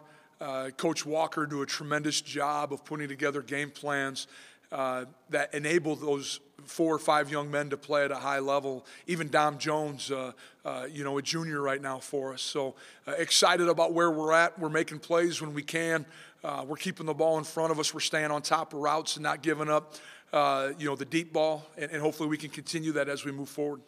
Coach 0.75 1.05
Walker 1.05 1.45
do 1.45 1.61
a 1.61 1.65
tremendous 1.65 2.19
job 2.19 2.73
of 2.73 2.83
putting 2.83 3.07
together 3.07 3.41
game 3.41 3.71
plans 3.71 4.27
uh, 4.73 5.05
that 5.29 5.53
enable 5.53 5.95
those 5.95 6.39
four 6.65 6.95
or 6.95 6.99
five 6.99 7.31
young 7.31 7.51
men 7.51 7.69
to 7.69 7.77
play 7.77 8.03
at 8.05 8.11
a 8.11 8.15
high 8.15 8.39
level. 8.39 8.85
Even 9.05 9.29
Dom 9.29 9.59
Jones, 9.59 10.09
uh, 10.09 10.31
uh, 10.65 10.87
you 10.91 11.03
know, 11.03 11.19
a 11.19 11.21
junior 11.21 11.61
right 11.61 11.81
now 11.81 11.99
for 11.99 12.33
us. 12.33 12.41
So 12.41 12.73
uh, 13.07 13.11
excited 13.11 13.69
about 13.69 13.93
where 13.93 14.09
we're 14.09 14.33
at. 14.33 14.57
We're 14.57 14.69
making 14.69 14.99
plays 14.99 15.41
when 15.41 15.53
we 15.53 15.61
can. 15.61 16.05
Uh, 16.43 16.65
we're 16.67 16.77
keeping 16.77 17.05
the 17.05 17.13
ball 17.13 17.37
in 17.37 17.43
front 17.43 17.71
of 17.71 17.79
us. 17.79 17.93
We're 17.93 17.99
staying 17.99 18.31
on 18.31 18.41
top 18.41 18.73
of 18.73 18.79
routes 18.79 19.15
and 19.15 19.23
not 19.23 19.43
giving 19.43 19.69
up, 19.69 19.93
uh, 20.33 20.71
you 20.79 20.87
know, 20.87 20.95
the 20.95 21.05
deep 21.05 21.31
ball. 21.31 21.67
And, 21.77 21.91
and, 21.91 22.01
hopefully 22.01 22.27
we 22.27 22.37
can 22.37 22.49
continue 22.49 22.93
that 22.93 23.07
as 23.07 23.23
we 23.23 23.31
move 23.31 23.49
forward. 23.49 23.81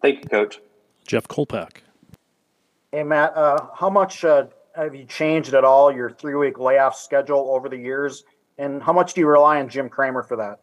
Thank 0.00 0.24
you, 0.24 0.30
Coach. 0.30 0.60
Jeff 1.06 1.28
Kolpack. 1.28 1.76
Hey, 2.90 3.02
Matt, 3.02 3.34
how 3.34 3.90
much 3.90 4.22
have 4.22 4.94
you 4.94 5.04
changed 5.04 5.52
at 5.52 5.64
all 5.64 5.92
your 5.92 6.10
three-week 6.10 6.58
layoff 6.58 6.96
schedule 6.96 7.50
over 7.50 7.68
the 7.68 7.76
years? 7.76 8.24
And 8.58 8.82
how 8.82 8.92
much 8.92 9.14
do 9.14 9.20
you 9.20 9.26
rely 9.26 9.58
on 9.60 9.68
Jim 9.68 9.88
Kramer 9.88 10.22
for 10.22 10.36
that? 10.36 10.60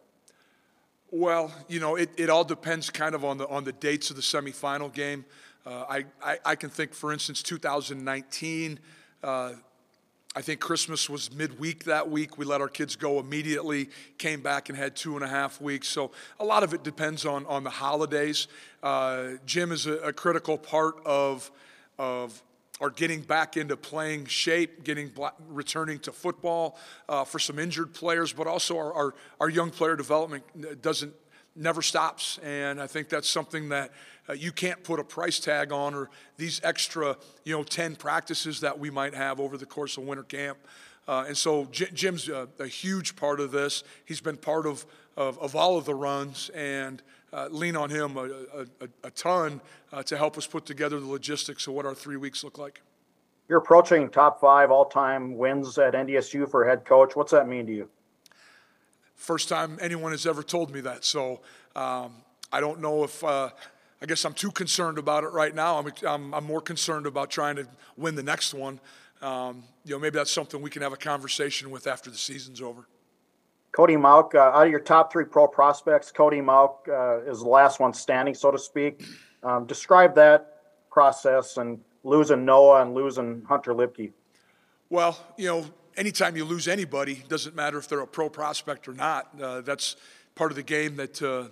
Well, 1.10 1.52
you 1.68 1.78
know, 1.78 1.96
it, 1.96 2.10
it 2.16 2.30
all 2.30 2.44
depends 2.44 2.88
kind 2.88 3.14
of 3.14 3.24
on 3.24 3.36
the 3.36 3.46
on 3.48 3.64
the 3.64 3.72
dates 3.72 4.08
of 4.08 4.16
the 4.16 4.22
semifinal 4.22 4.92
game. 4.92 5.26
Uh, 5.64 5.84
I, 5.88 6.04
I, 6.22 6.38
I 6.44 6.54
can 6.56 6.70
think, 6.70 6.94
for 6.94 7.12
instance, 7.12 7.42
2019. 7.42 8.80
Uh, 9.22 9.52
I 10.34 10.40
think 10.40 10.60
Christmas 10.60 11.10
was 11.10 11.32
midweek 11.32 11.84
that 11.84 12.08
week. 12.10 12.38
We 12.38 12.46
let 12.46 12.62
our 12.62 12.68
kids 12.68 12.96
go 12.96 13.20
immediately, 13.20 13.90
came 14.16 14.40
back 14.40 14.70
and 14.70 14.78
had 14.78 14.96
two 14.96 15.14
and 15.14 15.22
a 15.22 15.28
half 15.28 15.60
weeks. 15.60 15.88
So 15.88 16.10
a 16.40 16.44
lot 16.44 16.62
of 16.62 16.72
it 16.72 16.82
depends 16.82 17.26
on, 17.26 17.44
on 17.46 17.64
the 17.64 17.70
holidays. 17.70 18.48
Uh, 18.82 19.32
Jim 19.44 19.70
is 19.70 19.86
a, 19.86 19.98
a, 19.98 20.12
critical 20.12 20.56
part 20.56 20.94
of, 21.04 21.50
of 21.98 22.42
are 22.82 22.90
getting 22.90 23.20
back 23.20 23.56
into 23.56 23.76
playing 23.76 24.26
shape, 24.26 24.82
getting 24.82 25.12
returning 25.48 26.00
to 26.00 26.10
football 26.10 26.76
uh, 27.08 27.22
for 27.24 27.38
some 27.38 27.60
injured 27.60 27.94
players, 27.94 28.32
but 28.32 28.48
also 28.48 28.76
our, 28.76 28.92
our, 28.92 29.14
our, 29.40 29.48
young 29.48 29.70
player 29.70 29.94
development 29.94 30.42
doesn't 30.82 31.14
never 31.54 31.80
stops, 31.80 32.38
and 32.42 32.80
I 32.80 32.86
think 32.86 33.08
that's 33.08 33.28
something 33.28 33.68
that 33.68 33.92
uh, 34.28 34.32
you 34.32 34.50
can't 34.52 34.82
put 34.82 34.98
a 34.98 35.04
price 35.04 35.38
tag 35.38 35.70
on, 35.70 35.94
or 35.94 36.10
these 36.38 36.60
extra 36.64 37.16
you 37.44 37.56
know 37.56 37.62
ten 37.62 37.94
practices 37.94 38.60
that 38.60 38.78
we 38.78 38.90
might 38.90 39.14
have 39.14 39.38
over 39.38 39.56
the 39.56 39.66
course 39.66 39.96
of 39.96 40.02
winter 40.04 40.24
camp. 40.24 40.58
Uh, 41.06 41.24
and 41.26 41.36
so 41.36 41.68
Jim's 41.70 42.28
a, 42.28 42.48
a, 42.60 42.66
huge 42.66 43.16
part 43.16 43.40
of 43.40 43.50
this. 43.50 43.82
He's 44.04 44.20
been 44.20 44.36
part 44.36 44.66
of, 44.66 44.86
of, 45.16 45.36
of 45.40 45.56
all 45.56 45.76
of 45.76 45.84
the 45.84 45.94
runs, 45.94 46.48
and 46.50 47.02
uh, 47.32 47.48
lean 47.50 47.76
on 47.76 47.90
him 47.90 48.16
a, 48.16 48.66
a, 48.82 48.88
a 49.04 49.10
ton 49.10 49.60
uh, 49.92 50.02
to 50.02 50.16
help 50.16 50.36
us 50.36 50.46
put 50.46 50.66
together 50.66 51.00
the 51.00 51.06
logistics 51.06 51.66
of 51.66 51.74
what 51.74 51.86
our 51.86 51.94
three 51.94 52.16
weeks 52.16 52.44
look 52.44 52.58
like. 52.58 52.82
You're 53.48 53.58
approaching 53.58 54.08
top 54.08 54.40
five 54.40 54.70
all-time 54.70 55.36
wins 55.36 55.76
at 55.78 55.94
NDSU 55.94 56.50
for 56.50 56.64
head 56.64 56.84
coach. 56.84 57.16
What's 57.16 57.32
that 57.32 57.48
mean 57.48 57.66
to 57.66 57.72
you? 57.72 57.88
First 59.14 59.48
time 59.48 59.78
anyone 59.80 60.12
has 60.12 60.26
ever 60.26 60.42
told 60.42 60.72
me 60.72 60.80
that. 60.82 61.04
So 61.04 61.40
um, 61.76 62.14
I 62.52 62.60
don't 62.60 62.80
know 62.80 63.04
if. 63.04 63.22
Uh, 63.22 63.50
I 64.00 64.04
guess 64.04 64.24
I'm 64.24 64.34
too 64.34 64.50
concerned 64.50 64.98
about 64.98 65.22
it 65.22 65.28
right 65.28 65.54
now. 65.54 65.78
I'm, 65.78 65.92
I'm, 66.04 66.34
I'm 66.34 66.44
more 66.44 66.60
concerned 66.60 67.06
about 67.06 67.30
trying 67.30 67.54
to 67.54 67.68
win 67.96 68.16
the 68.16 68.22
next 68.24 68.52
one. 68.52 68.80
Um, 69.22 69.62
you 69.84 69.92
know, 69.92 70.00
maybe 70.00 70.16
that's 70.16 70.32
something 70.32 70.60
we 70.60 70.70
can 70.70 70.82
have 70.82 70.92
a 70.92 70.96
conversation 70.96 71.70
with 71.70 71.86
after 71.86 72.10
the 72.10 72.16
season's 72.16 72.60
over. 72.60 72.88
Cody 73.72 73.96
Mauch, 73.96 74.34
uh, 74.34 74.38
out 74.38 74.66
of 74.66 74.70
your 74.70 74.80
top 74.80 75.10
three 75.10 75.24
pro 75.24 75.48
prospects, 75.48 76.12
Cody 76.12 76.42
Mauch 76.42 76.86
uh, 76.88 77.22
is 77.22 77.40
the 77.40 77.48
last 77.48 77.80
one 77.80 77.94
standing, 77.94 78.34
so 78.34 78.50
to 78.50 78.58
speak. 78.58 79.04
Um, 79.42 79.66
describe 79.66 80.14
that 80.16 80.58
process 80.90 81.56
and 81.56 81.80
losing 82.04 82.44
Noah 82.44 82.82
and 82.82 82.94
losing 82.94 83.42
Hunter 83.48 83.72
Luepke. 83.72 84.12
Well, 84.90 85.18
you 85.38 85.48
know, 85.48 85.64
anytime 85.96 86.36
you 86.36 86.44
lose 86.44 86.68
anybody, 86.68 87.24
doesn't 87.28 87.56
matter 87.56 87.78
if 87.78 87.88
they're 87.88 88.00
a 88.00 88.06
pro 88.06 88.28
prospect 88.28 88.88
or 88.88 88.92
not. 88.92 89.28
Uh, 89.40 89.62
that's 89.62 89.96
part 90.34 90.52
of 90.52 90.56
the 90.56 90.62
game 90.62 90.96
that 90.96 91.22
uh, 91.22 91.44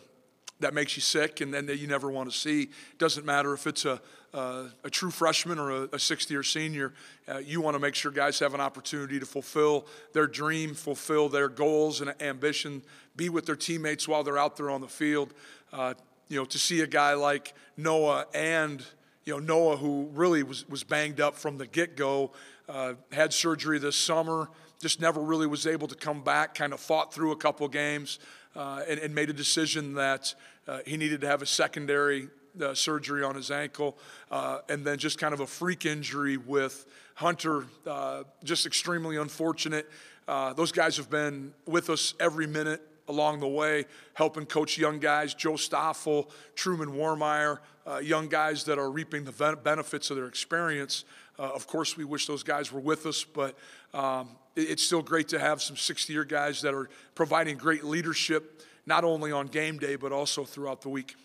that 0.61 0.75
makes 0.75 0.97
you 0.97 1.03
sick 1.03 1.41
and 1.41 1.53
then 1.53 1.67
that 1.67 1.79
you 1.79 1.87
never 1.87 2.11
want 2.11 2.31
to 2.31 2.37
see. 2.37 2.71
Doesn't 2.99 3.27
matter 3.27 3.53
if 3.53 3.67
it's 3.67 3.85
a, 3.85 4.01
a 4.33 4.91
true 4.91 5.11
freshman 5.11 5.59
or 5.59 5.71
a, 5.71 5.89
a 5.93 5.99
60 5.99 6.33
year 6.33 6.43
senior. 6.43 6.93
Uh, 7.29 7.39
you 7.39 7.61
want 7.61 7.75
to 7.75 7.79
make 7.79 7.95
sure 7.95 8.11
guys 8.11 8.39
have 8.39 8.55
an 8.55 8.61
opportunity 8.61 9.19
to 9.19 9.27
fulfill 9.27 9.87
their 10.13 10.27
dream, 10.27 10.75
fulfill 10.75 11.29
their 11.29 11.49
goals 11.49 12.01
and 12.01 12.15
ambition, 12.23 12.83
be 13.17 13.29
with 13.29 13.47
their 13.47 13.57
teammates 13.57 14.07
while 14.07 14.23
they're 14.23 14.39
out 14.39 14.57
there 14.57 14.71
on 14.71 14.81
the 14.81 14.89
field. 14.89 15.35
Uh, 15.73 15.95
you 16.29 16.37
know, 16.37 16.45
to 16.45 16.59
see 16.59 16.81
a 16.81 16.87
guy 16.87 17.15
like 17.15 17.55
Noah 17.77 18.27
and 18.35 18.85
you 19.25 19.35
know 19.35 19.39
Noah, 19.41 19.77
who 19.77 20.09
really 20.13 20.43
was 20.43 20.69
was 20.69 20.85
banged 20.85 21.21
up 21.21 21.37
from 21.37 21.59
the 21.59 21.67
get 21.67 21.97
go, 21.97 22.31
uh, 22.69 22.95
had 23.13 23.33
surgery 23.33 23.79
this 23.79 23.97
summer, 23.97 24.49
just 24.81 25.01
never 25.01 25.21
really 25.21 25.47
was 25.47 25.67
able 25.67 25.89
to 25.89 25.97
come 25.97 26.23
back. 26.23 26.55
Kind 26.55 26.73
of 26.73 26.81
fought 26.81 27.13
through 27.13 27.33
a 27.33 27.37
couple 27.37 27.67
games 27.69 28.19
uh, 28.57 28.83
and, 28.89 28.99
and, 29.01 29.15
made 29.15 29.31
a 29.31 29.33
decision 29.33 29.95
that 29.95 30.35
uh, 30.67 30.79
he 30.87 30.97
needed 30.97 31.21
to 31.21 31.27
have 31.27 31.43
a 31.43 31.47
secondary 31.47 32.29
uh, 32.61 32.75
surgery 32.75 33.23
on 33.23 33.35
his 33.35 33.51
ankle, 33.51 33.97
uh, 34.31 34.59
and 34.69 34.85
then 34.85 34.99
just 34.99 35.19
kind 35.19 35.33
of 35.33 35.41
a 35.41 35.47
freak 35.47 35.87
injury 35.87 36.37
with 36.37 36.87
Hunter, 37.15 37.65
uh, 37.87 38.25
just 38.43 38.67
extremely 38.67 39.17
unfortunate. 39.17 39.89
Uh, 40.27 40.53
those 40.53 40.73
guys 40.73 40.97
have 40.97 41.11
been 41.11 41.53
with 41.67 41.91
us 41.91 42.15
every 42.19 42.47
minute 42.47 42.83
along 43.09 43.41
the 43.41 43.49
way, 43.49 43.85
helping 44.15 44.47
coach 44.47 44.79
young 44.79 45.01
guys, 45.01 45.35
Joe 45.35 45.57
Stoffel, 45.57 46.31
Truman 46.55 46.91
Werremeyer, 46.91 47.59
uh, 47.87 47.99
young 47.99 48.29
guys 48.29 48.65
that 48.65 48.79
are 48.79 48.91
reaping 48.91 49.25
the 49.25 49.57
benefits 49.63 50.11
of 50.11 50.17
their 50.17 50.27
experience. 50.27 51.05
Uh, 51.41 51.45
of 51.55 51.67
course, 51.67 51.97
we 51.97 52.05
wish 52.05 52.27
those 52.27 52.43
guys 52.43 52.71
were 52.71 52.81
with 52.81 53.07
us, 53.07 53.25
but 53.25 53.57
um, 53.95 54.29
it's 54.55 54.83
still 54.83 55.01
great 55.01 55.27
to 55.27 55.39
have 55.39 55.63
some 55.63 55.75
60 55.75 56.13
year 56.13 56.25
guys 56.25 56.61
that 56.61 56.75
are 56.75 56.91
providing 57.15 57.57
great 57.57 57.83
leadership, 57.83 58.63
not 58.85 59.05
only 59.05 59.33
on 59.33 59.47
game 59.47 59.79
day, 59.79 59.97
but 59.97 60.13
also 60.13 60.45
throughout 60.45 60.83
the 60.83 60.91
week. 60.91 61.17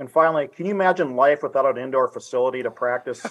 And 0.00 0.10
finally, 0.10 0.48
can 0.48 0.66
you 0.66 0.72
imagine 0.72 1.14
life 1.14 1.44
without 1.44 1.64
an 1.64 1.82
indoor 1.82 2.08
facility 2.08 2.64
to 2.64 2.72
practice? 2.72 3.24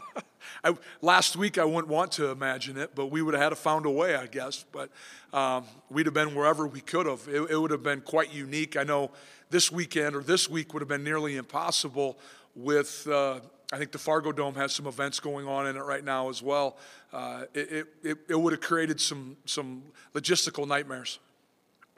I, 0.64 0.76
last 1.00 1.36
week 1.36 1.56
I 1.56 1.64
wouldn't 1.64 1.88
want 1.88 2.12
to 2.12 2.28
imagine 2.28 2.76
it, 2.76 2.94
but 2.94 3.06
we 3.06 3.22
would 3.22 3.32
have 3.32 3.42
had 3.42 3.48
to 3.48 3.56
found 3.56 3.86
a 3.86 3.90
way, 3.90 4.14
I 4.14 4.26
guess. 4.26 4.62
But 4.70 4.90
um, 5.32 5.64
we'd 5.88 6.04
have 6.04 6.14
been 6.14 6.34
wherever 6.34 6.66
we 6.66 6.82
could 6.82 7.06
have. 7.06 7.26
It, 7.28 7.50
it, 7.50 7.56
would 7.56 7.70
have 7.70 7.82
been 7.82 8.02
quite 8.02 8.32
unique. 8.32 8.76
I 8.76 8.82
know 8.82 9.10
this 9.48 9.72
weekend 9.72 10.16
or 10.16 10.22
this 10.22 10.50
week 10.50 10.74
would 10.74 10.80
have 10.80 10.88
been 10.88 11.04
nearly 11.04 11.36
impossible. 11.36 12.18
With 12.54 13.06
uh, 13.06 13.40
I 13.72 13.78
think 13.78 13.90
the 13.90 13.98
Fargo 13.98 14.32
Dome 14.32 14.54
has 14.54 14.72
some 14.72 14.86
events 14.86 15.18
going 15.18 15.46
on 15.46 15.66
in 15.66 15.76
it 15.76 15.82
right 15.84 16.04
now 16.04 16.28
as 16.28 16.42
well. 16.42 16.76
Uh, 17.12 17.44
it, 17.52 17.88
it, 18.02 18.18
it 18.28 18.40
would 18.40 18.52
have 18.52 18.60
created 18.60 19.00
some 19.00 19.36
some 19.44 19.82
logistical 20.14 20.66
nightmares. 20.66 21.18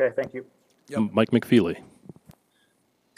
Okay, 0.00 0.14
thank 0.14 0.32
you. 0.32 0.46
Yep. 0.88 1.10
Mike 1.12 1.30
McFeely. 1.30 1.82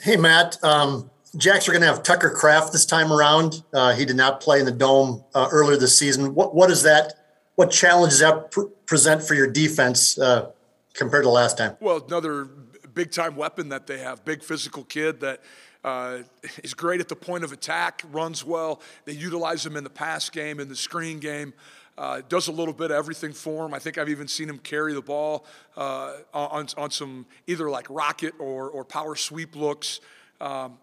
Hey, 0.01 0.17
Matt. 0.17 0.63
Um, 0.65 1.11
Jacks 1.37 1.69
are 1.69 1.73
going 1.73 1.83
to 1.83 1.87
have 1.87 2.03
Tucker 2.03 2.31
Kraft 2.31 2.73
this 2.73 2.85
time 2.85 3.13
around. 3.13 3.63
Uh, 3.73 3.95
he 3.95 4.05
did 4.05 4.17
not 4.17 4.41
play 4.41 4.59
in 4.59 4.65
the 4.65 4.73
dome 4.73 5.23
uh, 5.33 5.49
earlier 5.53 5.77
this 5.77 5.97
season. 5.97 6.35
What 6.35 6.55
what 6.55 6.71
is 6.71 6.83
that? 6.83 7.15
What 7.55 7.71
challenges 7.71 8.19
that 8.21 8.51
pr- 8.51 8.63
present 8.87 9.23
for 9.23 9.35
your 9.35 9.47
defense 9.47 10.19
uh, 10.19 10.51
compared 10.95 11.25
to 11.25 11.31
last 11.31 11.59
time? 11.59 11.77
Well, 11.79 12.03
another 12.05 12.47
big 12.95 13.13
time 13.13 13.37
weapon 13.37 13.69
that 13.69 13.87
they 13.87 13.99
have, 13.99 14.25
big 14.25 14.43
physical 14.43 14.83
kid 14.83 15.21
that 15.21 15.41
uh, 15.85 16.19
is 16.63 16.75
great 16.75 17.01
at 17.01 17.09
the 17.09 17.17
point 17.17 17.45
of 17.45 17.53
attack, 17.53 18.03
runs 18.13 18.45
well. 18.45 18.81
They 19.05 19.13
utilize 19.13 19.65
him 19.65 19.77
in 19.77 19.85
the 19.85 19.91
pass 19.91 20.31
game, 20.31 20.61
in 20.61 20.69
the 20.69 20.77
screen 20.77 21.19
game. 21.19 21.53
Uh, 21.99 22.23
does 22.29 22.49
a 22.49 22.53
little 22.53 22.73
bit 22.73 22.91
of 22.91 22.97
everything 22.97 23.33
for 23.33 23.67
him. 23.67 23.75
I 23.75 23.79
think 23.79 23.99
I've 23.99 24.09
even 24.09 24.27
seen 24.27 24.49
him 24.49 24.59
carry 24.59 24.95
the 24.95 25.03
ball 25.03 25.45
uh, 25.77 26.15
on, 26.33 26.67
on 26.79 26.91
some 26.91 27.27
either 27.47 27.69
like 27.69 27.87
rocket 27.91 28.33
or, 28.39 28.71
or 28.71 28.85
power 28.85 29.17
sweep 29.17 29.55
looks. 29.55 30.01
Um, 30.41 30.79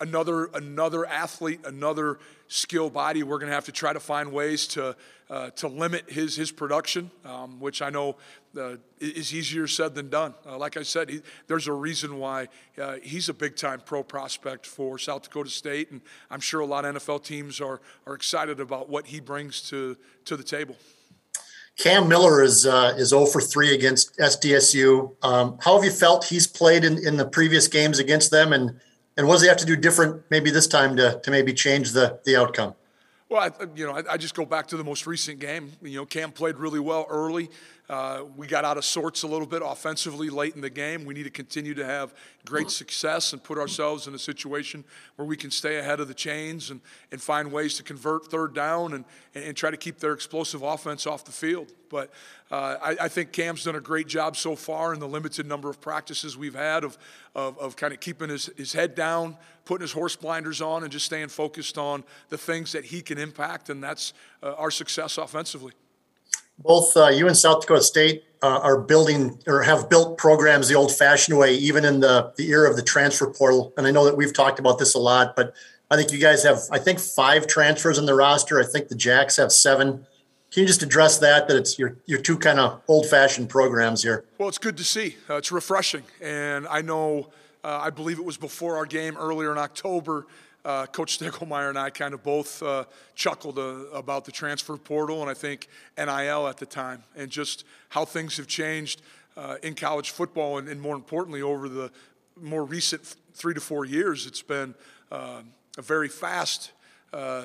another 0.00 0.46
another 0.46 1.06
athlete, 1.06 1.60
another 1.64 2.18
skill 2.48 2.90
body. 2.90 3.22
We're 3.22 3.38
going 3.38 3.50
to 3.50 3.54
have 3.54 3.66
to 3.66 3.72
try 3.72 3.92
to 3.92 4.00
find 4.00 4.32
ways 4.32 4.66
to 4.68 4.96
uh, 5.30 5.50
to 5.50 5.68
limit 5.68 6.10
his 6.10 6.36
his 6.36 6.50
production, 6.50 7.10
um, 7.24 7.60
which 7.60 7.82
I 7.82 7.90
know 7.90 8.16
uh, 8.58 8.76
is 8.98 9.34
easier 9.34 9.66
said 9.66 9.94
than 9.94 10.08
done. 10.08 10.34
Uh, 10.46 10.56
like 10.56 10.76
I 10.76 10.82
said, 10.82 11.10
he, 11.10 11.20
there's 11.46 11.66
a 11.66 11.72
reason 11.72 12.18
why 12.18 12.48
uh, 12.80 12.96
he's 13.02 13.28
a 13.28 13.34
big 13.34 13.56
time 13.56 13.82
pro 13.84 14.02
prospect 14.02 14.66
for 14.66 14.98
South 14.98 15.22
Dakota 15.22 15.50
State, 15.50 15.90
and 15.90 16.00
I'm 16.30 16.40
sure 16.40 16.60
a 16.60 16.66
lot 16.66 16.84
of 16.84 16.96
NFL 16.96 17.24
teams 17.24 17.60
are 17.60 17.80
are 18.06 18.14
excited 18.14 18.60
about 18.60 18.88
what 18.88 19.06
he 19.06 19.20
brings 19.20 19.60
to 19.70 19.96
to 20.24 20.36
the 20.36 20.44
table. 20.44 20.76
Cam 21.78 22.08
Miller 22.08 22.42
is 22.42 22.66
uh, 22.66 22.94
is 22.96 23.10
0 23.10 23.26
for 23.26 23.40
3 23.40 23.74
against 23.74 24.18
SDSU. 24.18 25.14
Um, 25.22 25.58
how 25.60 25.76
have 25.76 25.84
you 25.84 25.92
felt 25.92 26.24
he's 26.24 26.46
played 26.46 26.84
in, 26.84 27.06
in 27.06 27.16
the 27.16 27.26
previous 27.26 27.68
games 27.68 28.00
against 28.00 28.32
them, 28.32 28.52
and 28.52 28.80
and 29.18 29.26
what 29.26 29.34
does 29.34 29.42
he 29.42 29.48
have 29.48 29.58
to 29.58 29.66
do 29.66 29.76
different 29.76 30.22
maybe 30.30 30.50
this 30.50 30.68
time 30.68 30.96
to, 30.96 31.20
to 31.22 31.30
maybe 31.30 31.52
change 31.52 31.90
the, 31.90 32.20
the 32.24 32.36
outcome? 32.36 32.74
Well, 33.28 33.42
I, 33.42 33.66
you 33.74 33.86
know, 33.86 33.92
I, 33.92 34.14
I, 34.14 34.16
just 34.16 34.34
go 34.34 34.46
back 34.46 34.68
to 34.68 34.78
the 34.78 34.84
most 34.84 35.06
recent 35.06 35.38
game. 35.38 35.72
You 35.82 35.98
know, 35.98 36.06
Cam 36.06 36.32
played 36.32 36.56
really 36.56 36.80
well 36.80 37.06
early. 37.10 37.50
Uh, 37.88 38.24
we 38.36 38.46
got 38.46 38.66
out 38.66 38.76
of 38.76 38.84
sorts 38.84 39.22
a 39.22 39.26
little 39.26 39.46
bit 39.46 39.62
offensively 39.64 40.28
late 40.28 40.54
in 40.54 40.60
the 40.60 40.68
game. 40.68 41.06
We 41.06 41.14
need 41.14 41.22
to 41.22 41.30
continue 41.30 41.72
to 41.74 41.86
have 41.86 42.12
great 42.44 42.70
success 42.70 43.32
and 43.32 43.42
put 43.42 43.56
ourselves 43.56 44.06
in 44.06 44.14
a 44.14 44.18
situation 44.18 44.84
where 45.16 45.26
we 45.26 45.38
can 45.38 45.50
stay 45.50 45.78
ahead 45.78 45.98
of 45.98 46.06
the 46.06 46.14
chains 46.14 46.68
and, 46.68 46.82
and 47.10 47.20
find 47.20 47.50
ways 47.50 47.76
to 47.78 47.82
convert 47.82 48.26
third 48.26 48.54
down 48.54 48.92
and, 48.92 49.06
and 49.34 49.56
try 49.56 49.70
to 49.70 49.78
keep 49.78 50.00
their 50.00 50.12
explosive 50.12 50.62
offense 50.62 51.06
off 51.06 51.24
the 51.24 51.32
field. 51.32 51.72
But 51.88 52.10
uh, 52.50 52.76
I, 52.82 52.96
I, 53.04 53.08
think 53.08 53.32
Cam's 53.32 53.64
done 53.64 53.76
a 53.76 53.80
great 53.80 54.06
job 54.06 54.36
so 54.36 54.54
far 54.54 54.92
in 54.92 55.00
the 55.00 55.08
limited 55.08 55.46
number 55.46 55.70
of 55.70 55.80
practices 55.80 56.36
we've 56.36 56.54
had 56.54 56.84
of, 56.84 56.98
of, 57.34 57.58
of 57.58 57.76
kind 57.76 57.94
of 57.94 58.00
keeping 58.00 58.28
his, 58.28 58.50
his 58.58 58.74
head 58.74 58.94
down, 58.94 59.38
putting 59.64 59.82
his 59.82 59.92
horse 59.92 60.14
blinders 60.14 60.60
on, 60.60 60.82
and 60.82 60.92
just 60.92 61.06
staying 61.06 61.28
focused 61.28 61.78
on 61.78 62.04
the 62.28 62.36
things 62.36 62.72
that 62.72 62.84
he 62.84 63.00
can 63.00 63.16
impact, 63.16 63.70
and 63.70 63.82
that's 63.82 64.12
uh, 64.42 64.52
our 64.54 64.70
success 64.70 65.16
offensively 65.16 65.72
both 66.58 66.96
uh, 66.96 67.08
you 67.08 67.26
and 67.26 67.36
South 67.36 67.60
Dakota 67.60 67.82
State 67.82 68.24
uh, 68.42 68.60
are 68.62 68.78
building 68.78 69.38
or 69.46 69.62
have 69.62 69.88
built 69.88 70.18
programs 70.18 70.68
the 70.68 70.74
old-fashioned 70.74 71.36
way, 71.36 71.54
even 71.54 71.84
in 71.84 72.00
the 72.00 72.32
the 72.36 72.48
era 72.50 72.68
of 72.70 72.76
the 72.76 72.82
transfer 72.82 73.26
portal. 73.26 73.72
And 73.76 73.86
I 73.86 73.90
know 73.90 74.04
that 74.04 74.16
we've 74.16 74.34
talked 74.34 74.58
about 74.58 74.78
this 74.78 74.94
a 74.94 74.98
lot, 74.98 75.34
but 75.36 75.54
I 75.90 75.96
think 75.96 76.12
you 76.12 76.18
guys 76.18 76.44
have, 76.44 76.58
I 76.70 76.78
think, 76.78 76.98
five 76.98 77.46
transfers 77.46 77.98
in 77.98 78.06
the 78.06 78.14
roster. 78.14 78.60
I 78.60 78.64
think 78.64 78.88
the 78.88 78.94
Jacks 78.94 79.36
have 79.36 79.50
seven. 79.50 80.06
Can 80.50 80.62
you 80.62 80.66
just 80.66 80.82
address 80.82 81.18
that? 81.18 81.48
That 81.48 81.56
it's 81.56 81.78
your 81.78 81.96
your 82.06 82.20
two 82.20 82.38
kind 82.38 82.60
of 82.60 82.80
old-fashioned 82.88 83.48
programs 83.48 84.02
here. 84.02 84.24
Well, 84.38 84.48
it's 84.48 84.58
good 84.58 84.76
to 84.76 84.84
see. 84.84 85.16
Uh, 85.28 85.36
it's 85.36 85.50
refreshing, 85.52 86.04
and 86.20 86.66
I 86.68 86.82
know. 86.82 87.30
Uh, 87.64 87.80
I 87.82 87.90
believe 87.90 88.20
it 88.20 88.24
was 88.24 88.36
before 88.36 88.76
our 88.76 88.86
game 88.86 89.16
earlier 89.16 89.50
in 89.50 89.58
October 89.58 90.26
uh, 90.68 90.84
Coach 90.84 91.18
Stiegelmeier 91.18 91.70
and 91.70 91.78
I 91.78 91.88
kind 91.88 92.12
of 92.12 92.22
both 92.22 92.62
uh, 92.62 92.84
chuckled 93.14 93.58
uh, 93.58 93.86
about 93.94 94.26
the 94.26 94.32
transfer 94.32 94.76
portal 94.76 95.22
and 95.22 95.30
I 95.30 95.34
think 95.34 95.66
NIL 95.96 96.46
at 96.46 96.58
the 96.58 96.66
time 96.66 97.02
and 97.16 97.30
just 97.30 97.64
how 97.88 98.04
things 98.04 98.36
have 98.36 98.46
changed 98.46 99.00
uh, 99.38 99.56
in 99.62 99.74
college 99.74 100.10
football 100.10 100.58
and, 100.58 100.68
and, 100.68 100.78
more 100.78 100.94
importantly 100.94 101.40
over 101.40 101.70
the 101.70 101.90
more 102.38 102.64
recent 102.64 103.16
three 103.32 103.54
to 103.54 103.60
four 103.60 103.86
years. 103.86 104.26
It's 104.26 104.42
been 104.42 104.74
uh, 105.10 105.40
a 105.78 105.82
very 105.82 106.08
fast 106.08 106.72
uh, 107.14 107.44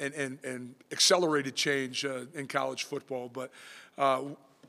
and, 0.00 0.12
and, 0.14 0.38
and, 0.42 0.74
accelerated 0.90 1.54
change 1.54 2.04
in 2.04 2.48
college 2.48 2.82
football. 2.84 3.30
But 3.32 3.52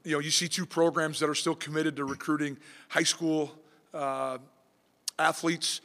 you 0.03 0.13
know, 0.13 0.19
you 0.19 0.29
see 0.29 0.47
two 0.47 0.67
programs 0.67 1.19
that 1.19 1.29
are 1.29 1.35
still 1.35 1.55
committed 1.55 1.95
to 1.95 2.05
recruiting 2.05 2.57
high 2.89 3.03
school 3.03 3.55
athletes, 5.17 5.81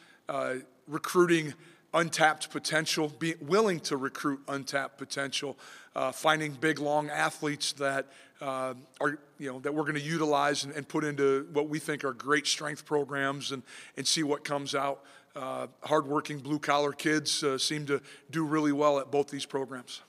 recruiting 0.87 1.55
untapped 1.95 2.51
potential, 2.51 3.09
being 3.19 3.37
willing 3.41 3.81
to 3.81 3.97
recruit 3.97 4.41
untapped 4.49 4.99
potential, 4.99 5.57
uh, 5.95 6.13
finding 6.13 6.53
big, 6.53 6.79
long 6.79 7.11
athletes 7.11 7.73
that 7.75 8.07
uh, 8.41 8.75
are, 9.01 9.19
you 9.39 9.53
know, 9.53 9.61
that 9.61 9.73
we're 9.73 9.83
going 9.83 9.95
to 9.95 10.01
utilize 10.01 10.65
and, 10.65 10.75
and, 10.75 10.89
put 10.89 11.05
into 11.05 11.47
what 11.53 11.69
we 11.69 11.79
think 11.79 12.03
are 12.05 12.13
great 12.13 12.47
strength 12.47 12.85
programs 12.85 13.53
and, 13.53 13.63
and 13.97 14.07
see 14.07 14.23
what 14.23 14.43
comes 14.43 14.75
out. 14.75 15.05
Uh, 15.37 15.67
hardworking 15.85 16.39
blue 16.39 16.59
collar 16.59 16.93
kids 16.93 17.43
uh, 17.45 17.57
seem 17.57 17.87
to 17.87 18.01
do 18.31 18.45
really 18.45 18.73
well 18.73 18.99
at 18.99 19.11
both 19.11 19.29
these 19.31 19.47
programs. 19.47 20.03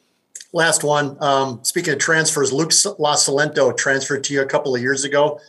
Last 0.52 0.84
one. 0.84 1.18
Um, 1.22 1.60
speaking 1.64 1.94
of 1.94 2.00
transfers, 2.00 2.52
Luke 2.52 2.70
Lasalento 2.70 3.76
transferred 3.76 4.24
to 4.26 4.34
you 4.34 4.42
a 4.42 4.46
couple 4.46 4.76
of 4.76 4.82
years 4.82 5.04
ago. 5.04 5.40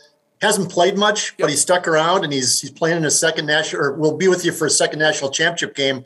Hasn't 0.41 0.71
played 0.71 0.97
much, 0.97 1.31
Yep. 1.31 1.37
but 1.39 1.49
he's 1.49 1.61
stuck 1.61 1.87
around 1.87 2.23
and 2.23 2.31
he's 2.31 2.61
he's 2.61 2.71
playing 2.71 2.97
in 2.97 3.05
a 3.05 3.11
second 3.11 3.45
national 3.45 3.81
or 3.81 3.93
will 3.93 4.17
be 4.17 4.27
with 4.27 4.45
you 4.45 4.51
for 4.51 4.65
a 4.65 4.69
second 4.69 4.99
national 4.99 5.31
championship 5.31 5.75
game. 5.75 6.05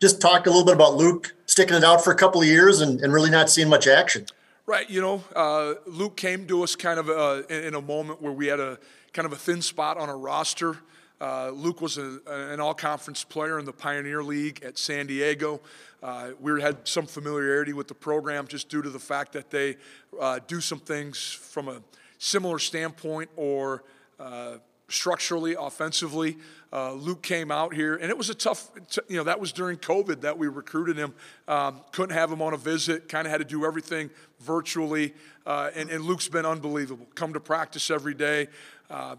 Just 0.00 0.20
talk 0.20 0.46
a 0.46 0.50
little 0.50 0.64
bit 0.64 0.74
about 0.74 0.94
Luke 0.94 1.34
sticking 1.46 1.76
it 1.76 1.82
out 1.82 2.04
for 2.04 2.12
a 2.12 2.16
couple 2.16 2.40
of 2.40 2.46
years 2.46 2.80
and, 2.80 3.00
and 3.00 3.12
really 3.12 3.30
not 3.30 3.50
seeing 3.50 3.68
much 3.68 3.88
action. 3.88 4.26
Right, 4.64 4.88
you 4.88 5.00
know, 5.00 5.24
uh, 5.34 5.74
Luke 5.86 6.16
came 6.16 6.46
to 6.46 6.62
us 6.62 6.76
kind 6.76 7.00
of 7.00 7.08
uh, 7.08 7.42
in, 7.48 7.64
in 7.64 7.74
a 7.74 7.80
moment 7.80 8.22
where 8.22 8.32
we 8.32 8.46
had 8.46 8.60
a 8.60 8.78
kind 9.12 9.26
of 9.26 9.32
a 9.32 9.36
thin 9.36 9.60
spot 9.60 9.96
on 9.96 10.08
our 10.08 10.18
roster. 10.18 10.76
Uh, 11.20 11.50
Luke 11.50 11.80
was 11.80 11.98
a, 11.98 12.20
an 12.26 12.60
all-conference 12.60 13.24
player 13.24 13.58
in 13.58 13.64
the 13.64 13.72
Pioneer 13.72 14.22
League 14.22 14.62
at 14.62 14.78
San 14.78 15.08
Diego. 15.08 15.60
Uh, 16.00 16.30
we 16.40 16.60
had 16.62 16.86
some 16.86 17.06
familiarity 17.06 17.72
with 17.72 17.88
the 17.88 17.94
program 17.94 18.46
just 18.46 18.68
due 18.68 18.82
to 18.82 18.90
the 18.90 19.00
fact 19.00 19.32
that 19.32 19.50
they 19.50 19.76
uh, 20.20 20.38
do 20.46 20.60
some 20.60 20.78
things 20.78 21.32
from 21.32 21.68
a 21.68 21.82
similar 22.18 22.60
standpoint 22.60 23.30
or 23.34 23.82
uh, 24.20 24.58
structurally, 24.88 25.54
offensively. 25.58 26.38
Uh, 26.72 26.92
Luke 26.92 27.22
came 27.22 27.50
out 27.50 27.74
here, 27.74 27.96
and 27.96 28.10
it 28.10 28.18
was 28.18 28.30
a 28.30 28.34
tough, 28.34 28.70
t- 28.90 29.00
you 29.08 29.16
know, 29.16 29.24
that 29.24 29.40
was 29.40 29.52
during 29.52 29.76
COVID 29.76 30.22
that 30.22 30.36
we 30.36 30.48
recruited 30.48 30.96
him. 30.96 31.14
Um, 31.46 31.80
couldn't 31.92 32.14
have 32.14 32.30
him 32.30 32.42
on 32.42 32.54
a 32.54 32.58
visit, 32.58 33.08
kind 33.08 33.26
of 33.26 33.30
had 33.30 33.38
to 33.38 33.44
do 33.44 33.64
everything 33.64 34.10
virtually. 34.40 35.14
Uh, 35.46 35.70
and, 35.74 35.90
and 35.90 36.04
Luke's 36.04 36.28
been 36.28 36.46
unbelievable. 36.46 37.06
Come 37.14 37.32
to 37.34 37.40
practice 37.40 37.90
every 37.90 38.14
day. 38.14 38.48
Uh, 38.90 39.16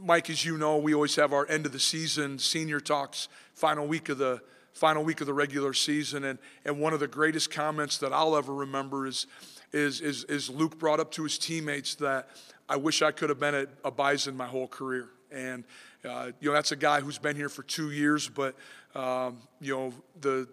Mike, 0.00 0.28
as 0.28 0.44
you 0.44 0.56
know, 0.56 0.76
we 0.78 0.94
always 0.94 1.16
have 1.16 1.32
our 1.32 1.46
end 1.48 1.66
of 1.66 1.72
the 1.72 1.78
season 1.78 2.38
senior 2.38 2.80
talks, 2.80 3.28
final 3.54 3.86
week 3.86 4.08
of 4.08 4.18
the 4.18 4.40
final 4.72 5.04
week 5.04 5.20
of 5.20 5.28
the 5.28 5.32
regular 5.32 5.72
season, 5.72 6.24
and 6.24 6.38
and 6.64 6.80
one 6.80 6.92
of 6.92 6.98
the 7.00 7.06
greatest 7.06 7.50
comments 7.50 7.98
that 7.98 8.12
I'll 8.12 8.36
ever 8.36 8.52
remember 8.52 9.06
is 9.06 9.26
is 9.72 10.00
is, 10.00 10.24
is 10.24 10.50
Luke 10.50 10.78
brought 10.78 11.00
up 11.00 11.12
to 11.12 11.22
his 11.22 11.38
teammates 11.38 11.94
that 11.96 12.28
I 12.68 12.76
wish 12.76 13.02
I 13.02 13.10
could 13.10 13.28
have 13.28 13.40
been 13.40 13.54
at 13.54 13.68
a 13.84 13.90
Bison 13.90 14.36
my 14.36 14.46
whole 14.46 14.68
career, 14.68 15.08
and 15.30 15.64
uh, 16.04 16.30
you 16.40 16.48
know 16.48 16.54
that's 16.54 16.72
a 16.72 16.76
guy 16.76 17.00
who's 17.00 17.18
been 17.18 17.36
here 17.36 17.48
for 17.48 17.62
two 17.62 17.90
years, 17.90 18.28
but 18.28 18.54
um, 18.94 19.38
you 19.60 19.74
know 19.74 19.92
the 20.20 20.48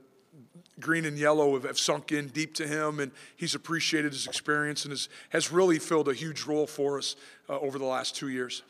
green 0.79 1.05
and 1.05 1.17
yellow 1.17 1.53
have, 1.53 1.63
have 1.63 1.79
sunk 1.79 2.11
in 2.11 2.27
deep 2.29 2.53
to 2.55 2.67
him, 2.67 2.99
and 2.99 3.11
he's 3.35 3.55
appreciated 3.55 4.11
his 4.11 4.27
experience 4.27 4.83
and 4.83 4.91
has, 4.91 5.09
has 5.29 5.51
really 5.51 5.79
filled 5.79 6.09
a 6.09 6.13
huge 6.13 6.43
role 6.43 6.67
for 6.67 6.97
us 6.97 7.15
uh, 7.49 7.59
over 7.59 7.77
the 7.77 7.85
last 7.85 8.15
two 8.15 8.29
years. 8.29 8.63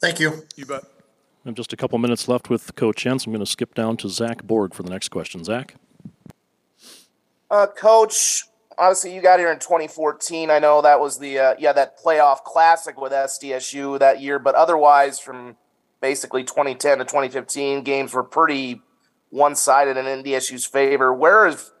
Thank 0.00 0.20
you. 0.20 0.44
You 0.56 0.66
bet. 0.66 0.82
I 1.44 1.48
have 1.48 1.54
just 1.54 1.72
a 1.72 1.76
couple 1.76 1.98
minutes 1.98 2.26
left 2.26 2.50
with 2.50 2.74
Coach 2.74 3.04
Entz. 3.04 3.26
I'm 3.26 3.32
going 3.32 3.44
to 3.44 3.50
skip 3.50 3.74
down 3.74 3.96
to 3.98 4.08
Zach 4.08 4.42
Borg 4.42 4.74
for 4.74 4.82
the 4.82 4.90
next 4.90 5.10
question. 5.10 5.44
Zach? 5.44 5.74
Uh, 7.50 7.66
Coach, 7.66 8.44
obviously 8.78 9.14
you 9.14 9.22
got 9.22 9.38
here 9.38 9.52
in 9.52 9.58
2014. 9.58 10.50
I 10.50 10.58
know 10.58 10.82
that 10.82 11.00
was 11.00 11.18
the 11.18 11.38
uh, 11.38 11.54
yeah 11.58 11.72
that 11.72 11.98
playoff 11.98 12.44
classic 12.44 13.00
with 13.00 13.12
SDSU 13.12 13.98
that 13.98 14.20
year, 14.20 14.38
but 14.38 14.54
otherwise 14.54 15.18
from 15.18 15.56
basically 16.00 16.44
2010 16.44 16.98
to 16.98 17.04
2015, 17.04 17.82
games 17.82 18.12
were 18.12 18.24
pretty 18.24 18.82
one-sided 19.30 19.96
in 19.96 20.04
NDSU's 20.04 20.64
favor. 20.64 21.12
Where 21.12 21.46
is 21.46 21.72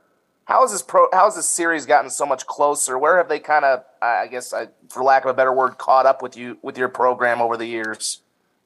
how 0.46 0.62
has 0.62 0.72
this 0.72 0.82
pro 0.82 1.08
how 1.12 1.24
has 1.24 1.36
this 1.36 1.48
series 1.48 1.86
gotten 1.86 2.10
so 2.10 2.26
much 2.26 2.46
closer? 2.46 2.98
Where 2.98 3.16
have 3.16 3.28
they 3.28 3.38
kind 3.38 3.64
of 3.64 3.84
I 4.02 4.26
guess 4.26 4.52
I, 4.52 4.68
for 4.88 5.02
lack 5.02 5.24
of 5.24 5.30
a 5.30 5.34
better 5.34 5.52
word 5.52 5.78
caught 5.78 6.06
up 6.06 6.22
with 6.22 6.36
you 6.36 6.58
with 6.62 6.76
your 6.76 6.88
program 6.88 7.40
over 7.40 7.56
the 7.56 7.66
years? 7.66 8.20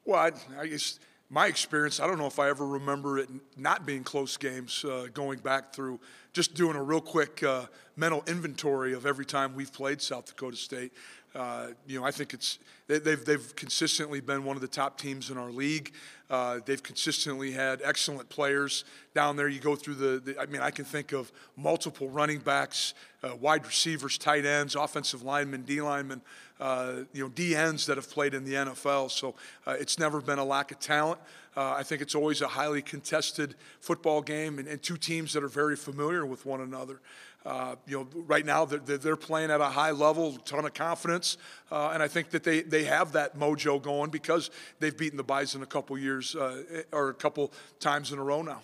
Well, 0.05 0.21
I, 0.21 0.33
I 0.61 0.67
guess 0.67 0.99
my 1.31 1.47
experience, 1.47 2.01
I 2.01 2.07
don't 2.07 2.19
know 2.19 2.27
if 2.27 2.39
I 2.39 2.49
ever 2.49 2.67
remember 2.67 3.19
it 3.19 3.29
not 3.57 3.85
being 3.85 4.03
close 4.03 4.37
games 4.37 4.85
uh, 4.85 5.09
going 5.13 5.41
back 5.41 5.75
through 5.75 6.01
just 6.33 6.55
doing 6.55 6.77
a 6.77 6.83
real 6.83 7.01
quick 7.01 7.43
uh, 7.43 7.67
mental 7.97 8.23
inventory 8.27 8.95
of 8.95 9.05
every 9.05 9.27
time 9.27 9.55
we've 9.55 9.73
played 9.73 10.01
South 10.01 10.27
Dakota 10.27 10.57
State. 10.57 10.93
Uh, 11.35 11.69
you 11.87 12.01
know, 12.01 12.07
I 12.07 12.11
think 12.11 12.33
it's 12.33 12.59
they, 12.89 12.99
they've 12.99 13.25
they've 13.25 13.55
consistently 13.55 14.21
been 14.21 14.45
one 14.45 14.57
of 14.57 14.63
the 14.63 14.69
top 14.69 14.99
teams 14.99 15.31
in 15.31 15.39
our 15.39 15.51
league. 15.51 15.93
Uh, 16.31 16.61
they've 16.67 16.83
consistently 16.83 17.53
had 17.53 17.81
excellent 17.83 18.29
players 18.29 18.85
down 19.15 19.37
there. 19.37 19.49
You 19.49 19.61
go 19.61 19.75
through 19.75 19.95
the, 19.95 20.21
the 20.21 20.41
I 20.41 20.45
mean, 20.47 20.61
I 20.61 20.71
can 20.71 20.85
think 20.85 21.13
of 21.13 21.33
multiple 21.57 22.11
running 22.11 22.39
backs, 22.39 22.93
uh, 23.23 23.35
wide 23.37 23.65
receivers, 23.65 24.19
tight 24.19 24.45
ends, 24.45 24.75
offensive 24.75 25.23
linemen, 25.23 25.63
D 25.63 25.81
linemen, 25.81 26.21
uh, 26.61 27.05
you 27.15 27.23
know, 27.23 27.31
D 27.31 27.57
ends 27.57 27.87
that 27.87 27.97
have 27.97 28.11
played 28.11 28.35
in 28.35 28.45
the 28.45 28.55
NFL. 28.55 29.11
So 29.11 29.37
uh, 29.67 29.77
it's 29.81 29.99
never 29.99 30.21
been 30.21 30.39
a 30.39 30.45
lack 30.45 30.71
of 30.71 30.81
talent. 30.81 31.21
Uh, 31.57 31.73
I 31.73 31.83
think 31.83 32.03
it's 32.03 32.15
always 32.15 32.43
a 32.43 32.49
highly 32.49 32.83
contested 32.83 33.55
football 33.81 34.21
game 34.21 34.59
and, 34.59 34.69
and 34.69 34.83
two 34.83 34.99
teams 34.99 35.33
that 35.33 35.43
are 35.43 35.49
very 35.49 35.77
familiar 35.77 36.27
with 36.27 36.45
one 36.45 36.61
another. 36.61 37.01
Uh, 37.47 37.77
you 37.87 37.97
know, 37.97 38.07
right 38.27 38.45
now 38.45 38.67
they're, 38.67 38.99
they're 38.99 39.17
playing 39.17 39.51
at 39.51 39.61
a 39.61 39.65
high 39.65 39.93
level, 39.93 40.37
ton 40.39 40.67
of 40.67 40.75
confidence, 40.75 41.39
and 41.71 42.03
I 42.03 42.09
think 42.09 42.31
that 42.31 42.45
they, 42.45 42.61
they 42.61 42.78
have 42.85 43.13
that 43.13 43.39
mojo 43.39 43.81
going 43.81 44.11
because 44.11 44.51
they've 44.81 44.97
beaten 44.97 45.17
the 45.17 45.25
Bison 45.25 45.63
a 45.63 45.67
couple 45.67 45.97
years 45.99 46.35
uh, 46.35 46.63
or 46.93 47.09
a 47.11 47.15
couple 47.15 47.53
times 47.81 48.13
in 48.13 48.19
a 48.19 48.23
row 48.23 48.43
now. 48.43 48.61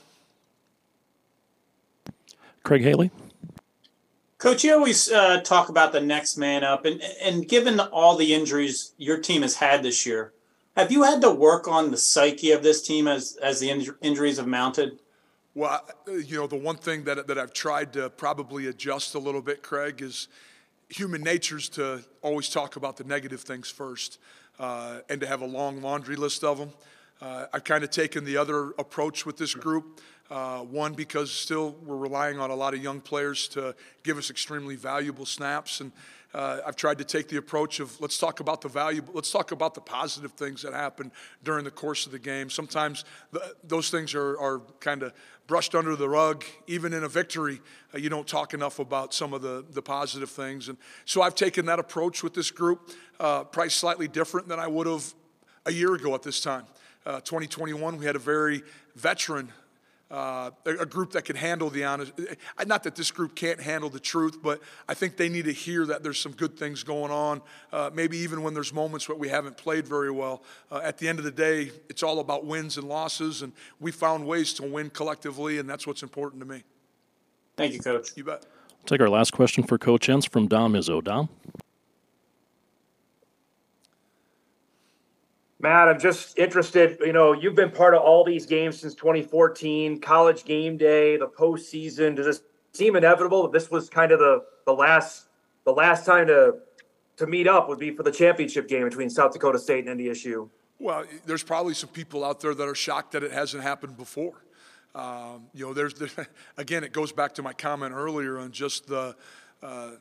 Craig 2.63 2.83
Haley? 2.83 3.11
Coach, 4.39 4.65
you 4.65 4.75
always 4.75 5.11
uh, 5.11 5.41
talk 5.41 5.69
about 5.69 5.93
the 5.93 6.01
next 6.01 6.37
man 6.37 6.65
up, 6.65 6.85
and 6.85 7.01
and 7.23 7.49
given 7.49 7.81
all 7.81 8.17
the 8.17 8.35
injuries 8.35 8.93
your 8.99 9.19
team 9.19 9.43
has 9.43 9.57
had 9.57 9.83
this 9.83 10.05
year, 10.05 10.33
have 10.77 10.93
you 10.93 11.05
had 11.05 11.21
to 11.23 11.31
work 11.31 11.67
on 11.67 11.91
the 11.91 11.97
psyche 11.97 12.51
of 12.51 12.63
this 12.63 12.83
team 12.83 13.09
as 13.09 13.39
as 13.43 13.61
the 13.61 13.69
inj- 13.69 13.95
injuries 14.03 14.37
have 14.37 14.47
mounted? 14.47 14.99
Well, 15.55 15.89
you 16.07 16.37
know, 16.37 16.47
the 16.47 16.57
one 16.57 16.77
thing 16.77 17.05
that, 17.05 17.29
that 17.29 17.39
I've 17.39 17.53
tried 17.53 17.93
to 17.93 18.11
probably 18.11 18.67
adjust 18.67 19.15
a 19.15 19.21
little 19.21 19.41
bit, 19.41 19.63
Craig, 19.63 20.03
is 20.03 20.29
human 20.89 21.23
nature's 21.23 21.69
to 21.71 22.05
always 22.23 22.49
talk 22.49 22.77
about 22.77 22.97
the 22.97 23.05
negative 23.05 23.41
things 23.41 23.71
first 23.71 24.19
uh, 24.59 25.01
and 25.09 25.21
to 25.21 25.27
have 25.27 25.41
a 25.41 25.47
long 25.47 25.83
laundry 25.83 26.17
list 26.17 26.45
of 26.45 26.59
them. 26.59 26.71
Uh, 27.21 27.47
I've 27.53 27.65
kind 27.65 27.85
of 27.85 27.91
taken 27.91 28.25
the 28.25 28.37
other 28.37 28.71
approach 28.79 29.25
with 29.25 29.37
this 29.37 29.55
group. 29.55 30.01
Uh, 30.31 30.61
one, 30.61 30.95
because 30.95 31.31
still 31.31 31.77
we're 31.85 31.99
relying 31.99 32.39
on 32.39 32.51
a 32.51 32.55
lot 32.55 32.73
of 32.73 32.83
young 32.83 32.99
players 32.99 33.47
to 33.47 33.75
give 34.03 34.17
us 34.17 34.31
extremely 34.31 34.75
valuable 34.75 35.27
snaps. 35.27 35.81
And 35.81 35.93
uh, 36.35 36.61
I've 36.67 36.75
tried 36.75 36.99
to 36.99 37.05
take 37.05 37.29
the 37.29 37.37
approach 37.37 37.79
of 37.79 38.01
let's 38.01 38.19
talk 38.19 38.41
about 38.41 38.61
the 38.61 38.69
valuable, 38.69 39.13
let's 39.15 39.31
talk 39.31 39.53
about 39.53 39.75
the 39.75 39.81
positive 39.81 40.33
things 40.33 40.63
that 40.63 40.73
happen 40.73 41.13
during 41.45 41.65
the 41.65 41.71
course 41.71 42.07
of 42.07 42.13
the 42.13 42.19
game. 42.19 42.51
Sometimes 42.51 43.05
the, 43.31 43.55
those 43.63 43.89
things 43.89 44.15
are, 44.15 44.39
are 44.41 44.61
kind 44.81 45.05
of 45.05 45.13
brushed 45.47 45.77
under 45.77 45.95
the 45.95 46.09
rug. 46.09 46.45
Even 46.67 46.93
in 46.93 47.05
a 47.05 47.09
victory, 47.09 47.61
uh, 47.95 47.99
you 47.99 48.09
don't 48.09 48.27
talk 48.27 48.53
enough 48.53 48.81
about 48.81 49.15
some 49.15 49.33
of 49.33 49.43
the, 49.43 49.65
the 49.71 49.83
positive 49.83 50.31
things. 50.31 50.69
And 50.69 50.77
so 51.05 51.23
I've 51.23 51.37
taken 51.37 51.67
that 51.67 51.79
approach 51.79 52.25
with 52.25 52.35
this 52.35 52.51
group, 52.51 52.91
uh, 53.21 53.45
probably 53.45 53.71
slightly 53.71 54.09
different 54.09 54.49
than 54.49 54.59
I 54.59 54.67
would 54.67 54.89
have 54.89 55.15
a 55.67 55.73
year 55.73 55.95
ago 55.95 56.15
at 56.15 56.23
this 56.23 56.41
time. 56.41 56.65
Uh, 57.07 57.21
2021, 57.21 57.97
we 57.97 58.07
had 58.07 58.17
a 58.17 58.19
very 58.19 58.63
veteran 58.97 59.53
uh, 60.11 60.51
a, 60.67 60.71
a 60.71 60.87
group 60.87 61.13
that 61.13 61.25
can 61.25 61.37
handle 61.37 61.71
the 61.71 61.85
honest. 61.85 62.13
Not 62.67 62.83
that 62.85 62.95
this 62.95 63.11
group 63.11 63.35
can't 63.35 63.61
handle 63.61 63.91
the 63.91 64.01
truth, 64.01 64.39
but 64.43 64.61
I 64.89 64.95
think 64.95 65.17
they 65.17 65.29
need 65.29 65.47
to 65.47 65.53
hear 65.53 65.87
that 65.87 66.03
there's 66.03 66.21
some 66.21 66.33
good 66.33 66.57
things 66.57 66.83
going 66.83 67.11
on. 67.11 67.41
Uh, 67.73 67.91
maybe 67.93 68.19
even 68.19 68.43
when 68.43 68.55
there's 68.55 68.73
moments 68.73 69.09
where 69.09 69.19
we 69.19 69.29
haven't 69.29 69.57
played 69.57 69.87
very 69.87 70.11
well. 70.11 70.43
Uh, 70.71 70.81
at 70.83 70.99
the 70.99 71.09
end 71.09 71.19
of 71.19 71.25
the 71.25 71.31
day, 71.31 71.71
it's 71.89 72.03
all 72.03 72.21
about 72.21 72.45
wins 72.45 72.77
and 72.77 72.89
losses, 72.89 73.43
and 73.43 73.53
we 73.81 73.91
found 73.91 74.27
ways 74.27 74.53
to 74.55 74.63
win 74.63 74.91
collectively, 74.91 75.59
and 75.59 75.69
that's 75.69 75.87
what's 75.87 76.03
important 76.03 76.41
to 76.41 76.47
me. 76.47 76.63
Thank 77.57 77.73
you, 77.73 77.81
Coach. 77.81 78.11
You 78.17 78.25
bet. 78.25 78.47
Take 78.87 79.01
our 79.01 79.09
last 79.09 79.33
question 79.33 79.65
for 79.65 79.79
Coach 79.79 80.09
Entz 80.09 80.29
from 80.29 80.47
Dom 80.47 80.75
Izzo. 80.75 81.03
Dom? 81.03 81.29
Matt, 85.65 85.89
I'm 85.89 85.99
just 85.99 86.39
interested. 86.39 86.99
You 87.01 87.15
know, 87.15 87.33
you've 87.33 87.55
been 87.55 87.71
part 87.71 87.95
of 87.95 88.03
all 88.03 88.23
these 88.23 88.45
games 88.45 88.79
since 88.79 88.95
2014, 88.95 89.99
college 89.99 90.45
game 90.45 90.77
day, 90.77 91.17
the 91.17 91.27
postseason. 91.27 92.15
Does 92.15 92.37
it 92.37 92.43
seem 92.73 92.97
inevitable 92.97 93.45
that 93.45 93.53
this 93.53 93.71
was 93.71 93.89
kind 93.89 94.13
of 94.13 94.19
the 94.19 94.45
the 94.67 94.75
last 94.75 95.29
the 95.65 95.73
last 95.73 96.05
time 96.05 96.27
to 96.27 96.57
to 97.17 97.27
meet 97.27 97.49
up 97.49 97.67
would 97.71 97.79
be 97.79 97.91
for 97.93 98.03
the 98.03 98.11
championship 98.11 98.69
game 98.69 98.85
between 98.85 99.09
South 99.09 99.33
Dakota 99.33 99.59
State 99.59 99.89
and 99.89 99.99
NDSU? 99.99 100.51
Well, 100.79 101.05
there's 101.25 101.43
probably 101.43 101.73
some 101.73 101.89
people 101.89 102.27
out 102.27 102.41
there 102.41 102.55
that 102.55 102.69
are 102.69 102.75
shocked 102.75 103.13
that 103.13 103.23
it 103.23 103.33
hasn't 103.33 103.63
happened 103.63 103.97
before. 103.97 104.45
Um, 104.95 105.47
you 105.55 105.65
know, 105.65 105.73
there's 105.73 105.95
the, 105.95 106.27
again, 106.59 106.85
it 106.85 106.93
goes 106.93 107.11
back 107.11 107.33
to 107.37 107.43
my 107.43 107.55
comment 107.55 107.95
earlier 107.95 108.39
on 108.39 108.53
just 108.53 108.87
the. 108.87 109.17
Uh, 109.63 109.93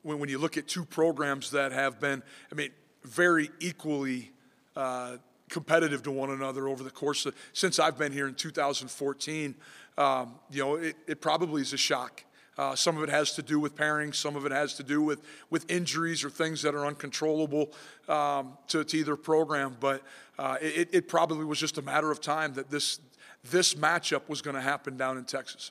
when, 0.00 0.18
when 0.18 0.30
you 0.30 0.38
look 0.38 0.56
at 0.56 0.66
two 0.66 0.86
programs 0.86 1.50
that 1.50 1.72
have 1.72 2.00
been, 2.00 2.22
I 2.50 2.54
mean, 2.54 2.70
very 3.04 3.50
equally 3.60 4.32
uh, 4.76 5.18
competitive 5.48 6.02
to 6.02 6.10
one 6.10 6.30
another 6.30 6.68
over 6.68 6.82
the 6.82 6.90
course 6.90 7.26
of 7.26 7.34
since 7.52 7.78
I've 7.78 7.98
been 7.98 8.12
here 8.12 8.26
in 8.26 8.34
2014. 8.34 9.54
Um, 9.96 10.34
you 10.50 10.62
know, 10.62 10.74
it, 10.74 10.96
it, 11.06 11.20
probably 11.20 11.62
is 11.62 11.72
a 11.72 11.76
shock. 11.76 12.24
Uh, 12.56 12.74
some 12.74 12.96
of 12.96 13.02
it 13.02 13.08
has 13.08 13.32
to 13.34 13.42
do 13.42 13.60
with 13.60 13.76
pairing. 13.76 14.12
Some 14.12 14.34
of 14.36 14.46
it 14.46 14.52
has 14.52 14.74
to 14.74 14.82
do 14.82 15.02
with, 15.02 15.20
with 15.50 15.70
injuries 15.70 16.24
or 16.24 16.30
things 16.30 16.62
that 16.62 16.74
are 16.74 16.86
uncontrollable 16.86 17.70
um, 18.08 18.56
to, 18.68 18.84
to, 18.84 18.96
either 18.96 19.16
program. 19.16 19.76
But 19.78 20.02
uh, 20.38 20.56
it, 20.60 20.88
it 20.92 21.08
probably 21.08 21.44
was 21.44 21.60
just 21.60 21.78
a 21.78 21.82
matter 21.82 22.10
of 22.10 22.20
time 22.20 22.54
that 22.54 22.70
this, 22.70 23.00
this 23.50 23.74
matchup 23.74 24.28
was 24.28 24.42
going 24.42 24.56
to 24.56 24.62
happen 24.62 24.96
down 24.96 25.18
in 25.18 25.24
Texas. 25.24 25.70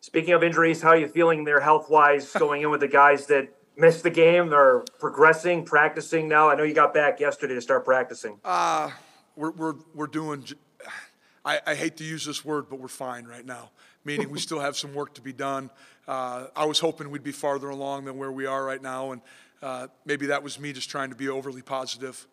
speaking 0.00 0.32
of 0.32 0.42
injuries, 0.42 0.80
how 0.80 0.90
are 0.90 0.96
you 0.96 1.08
feeling 1.08 1.44
there 1.44 1.60
health 1.60 1.90
wise 1.90 2.32
going 2.38 2.62
in 2.62 2.70
with 2.70 2.80
the 2.80 2.88
guys 2.88 3.26
that 3.26 3.48
missed 3.76 4.02
the 4.02 4.10
game 4.10 4.52
or 4.52 4.84
progressing, 4.98 5.64
practicing 5.64 6.28
now? 6.28 6.48
I 6.48 6.54
know 6.54 6.62
you 6.62 6.74
got 6.74 6.94
back 6.94 7.20
yesterday 7.20 7.54
to 7.54 7.60
start 7.60 7.84
practicing. 7.84 8.38
Uh, 8.44 8.90
we're, 9.36 9.50
we're, 9.52 9.74
we're 9.94 10.06
doing, 10.06 10.44
I, 11.44 11.60
I 11.66 11.74
hate 11.74 11.96
to 11.98 12.04
use 12.04 12.24
this 12.24 12.44
word, 12.44 12.66
but 12.70 12.80
we're 12.80 12.88
fine 12.88 13.26
right 13.26 13.44
now. 13.44 13.70
Meaning 14.04 14.30
we 14.30 14.38
still 14.40 14.60
have 14.60 14.76
some 14.76 14.94
work 14.94 15.14
to 15.14 15.20
be 15.20 15.32
done. 15.32 15.70
Uh, 16.08 16.46
I 16.54 16.64
was 16.64 16.78
hoping 16.78 17.10
we'd 17.10 17.22
be 17.22 17.32
farther 17.32 17.68
along 17.68 18.04
than 18.04 18.16
where 18.16 18.32
we 18.32 18.46
are 18.46 18.64
right 18.64 18.80
now, 18.80 19.12
and 19.12 19.20
uh, 19.62 19.88
maybe 20.04 20.26
that 20.26 20.42
was 20.42 20.58
me 20.58 20.72
just 20.72 20.88
trying 20.88 21.10
to 21.10 21.16
be 21.16 21.28
overly 21.28 21.62
positive. 21.62 22.26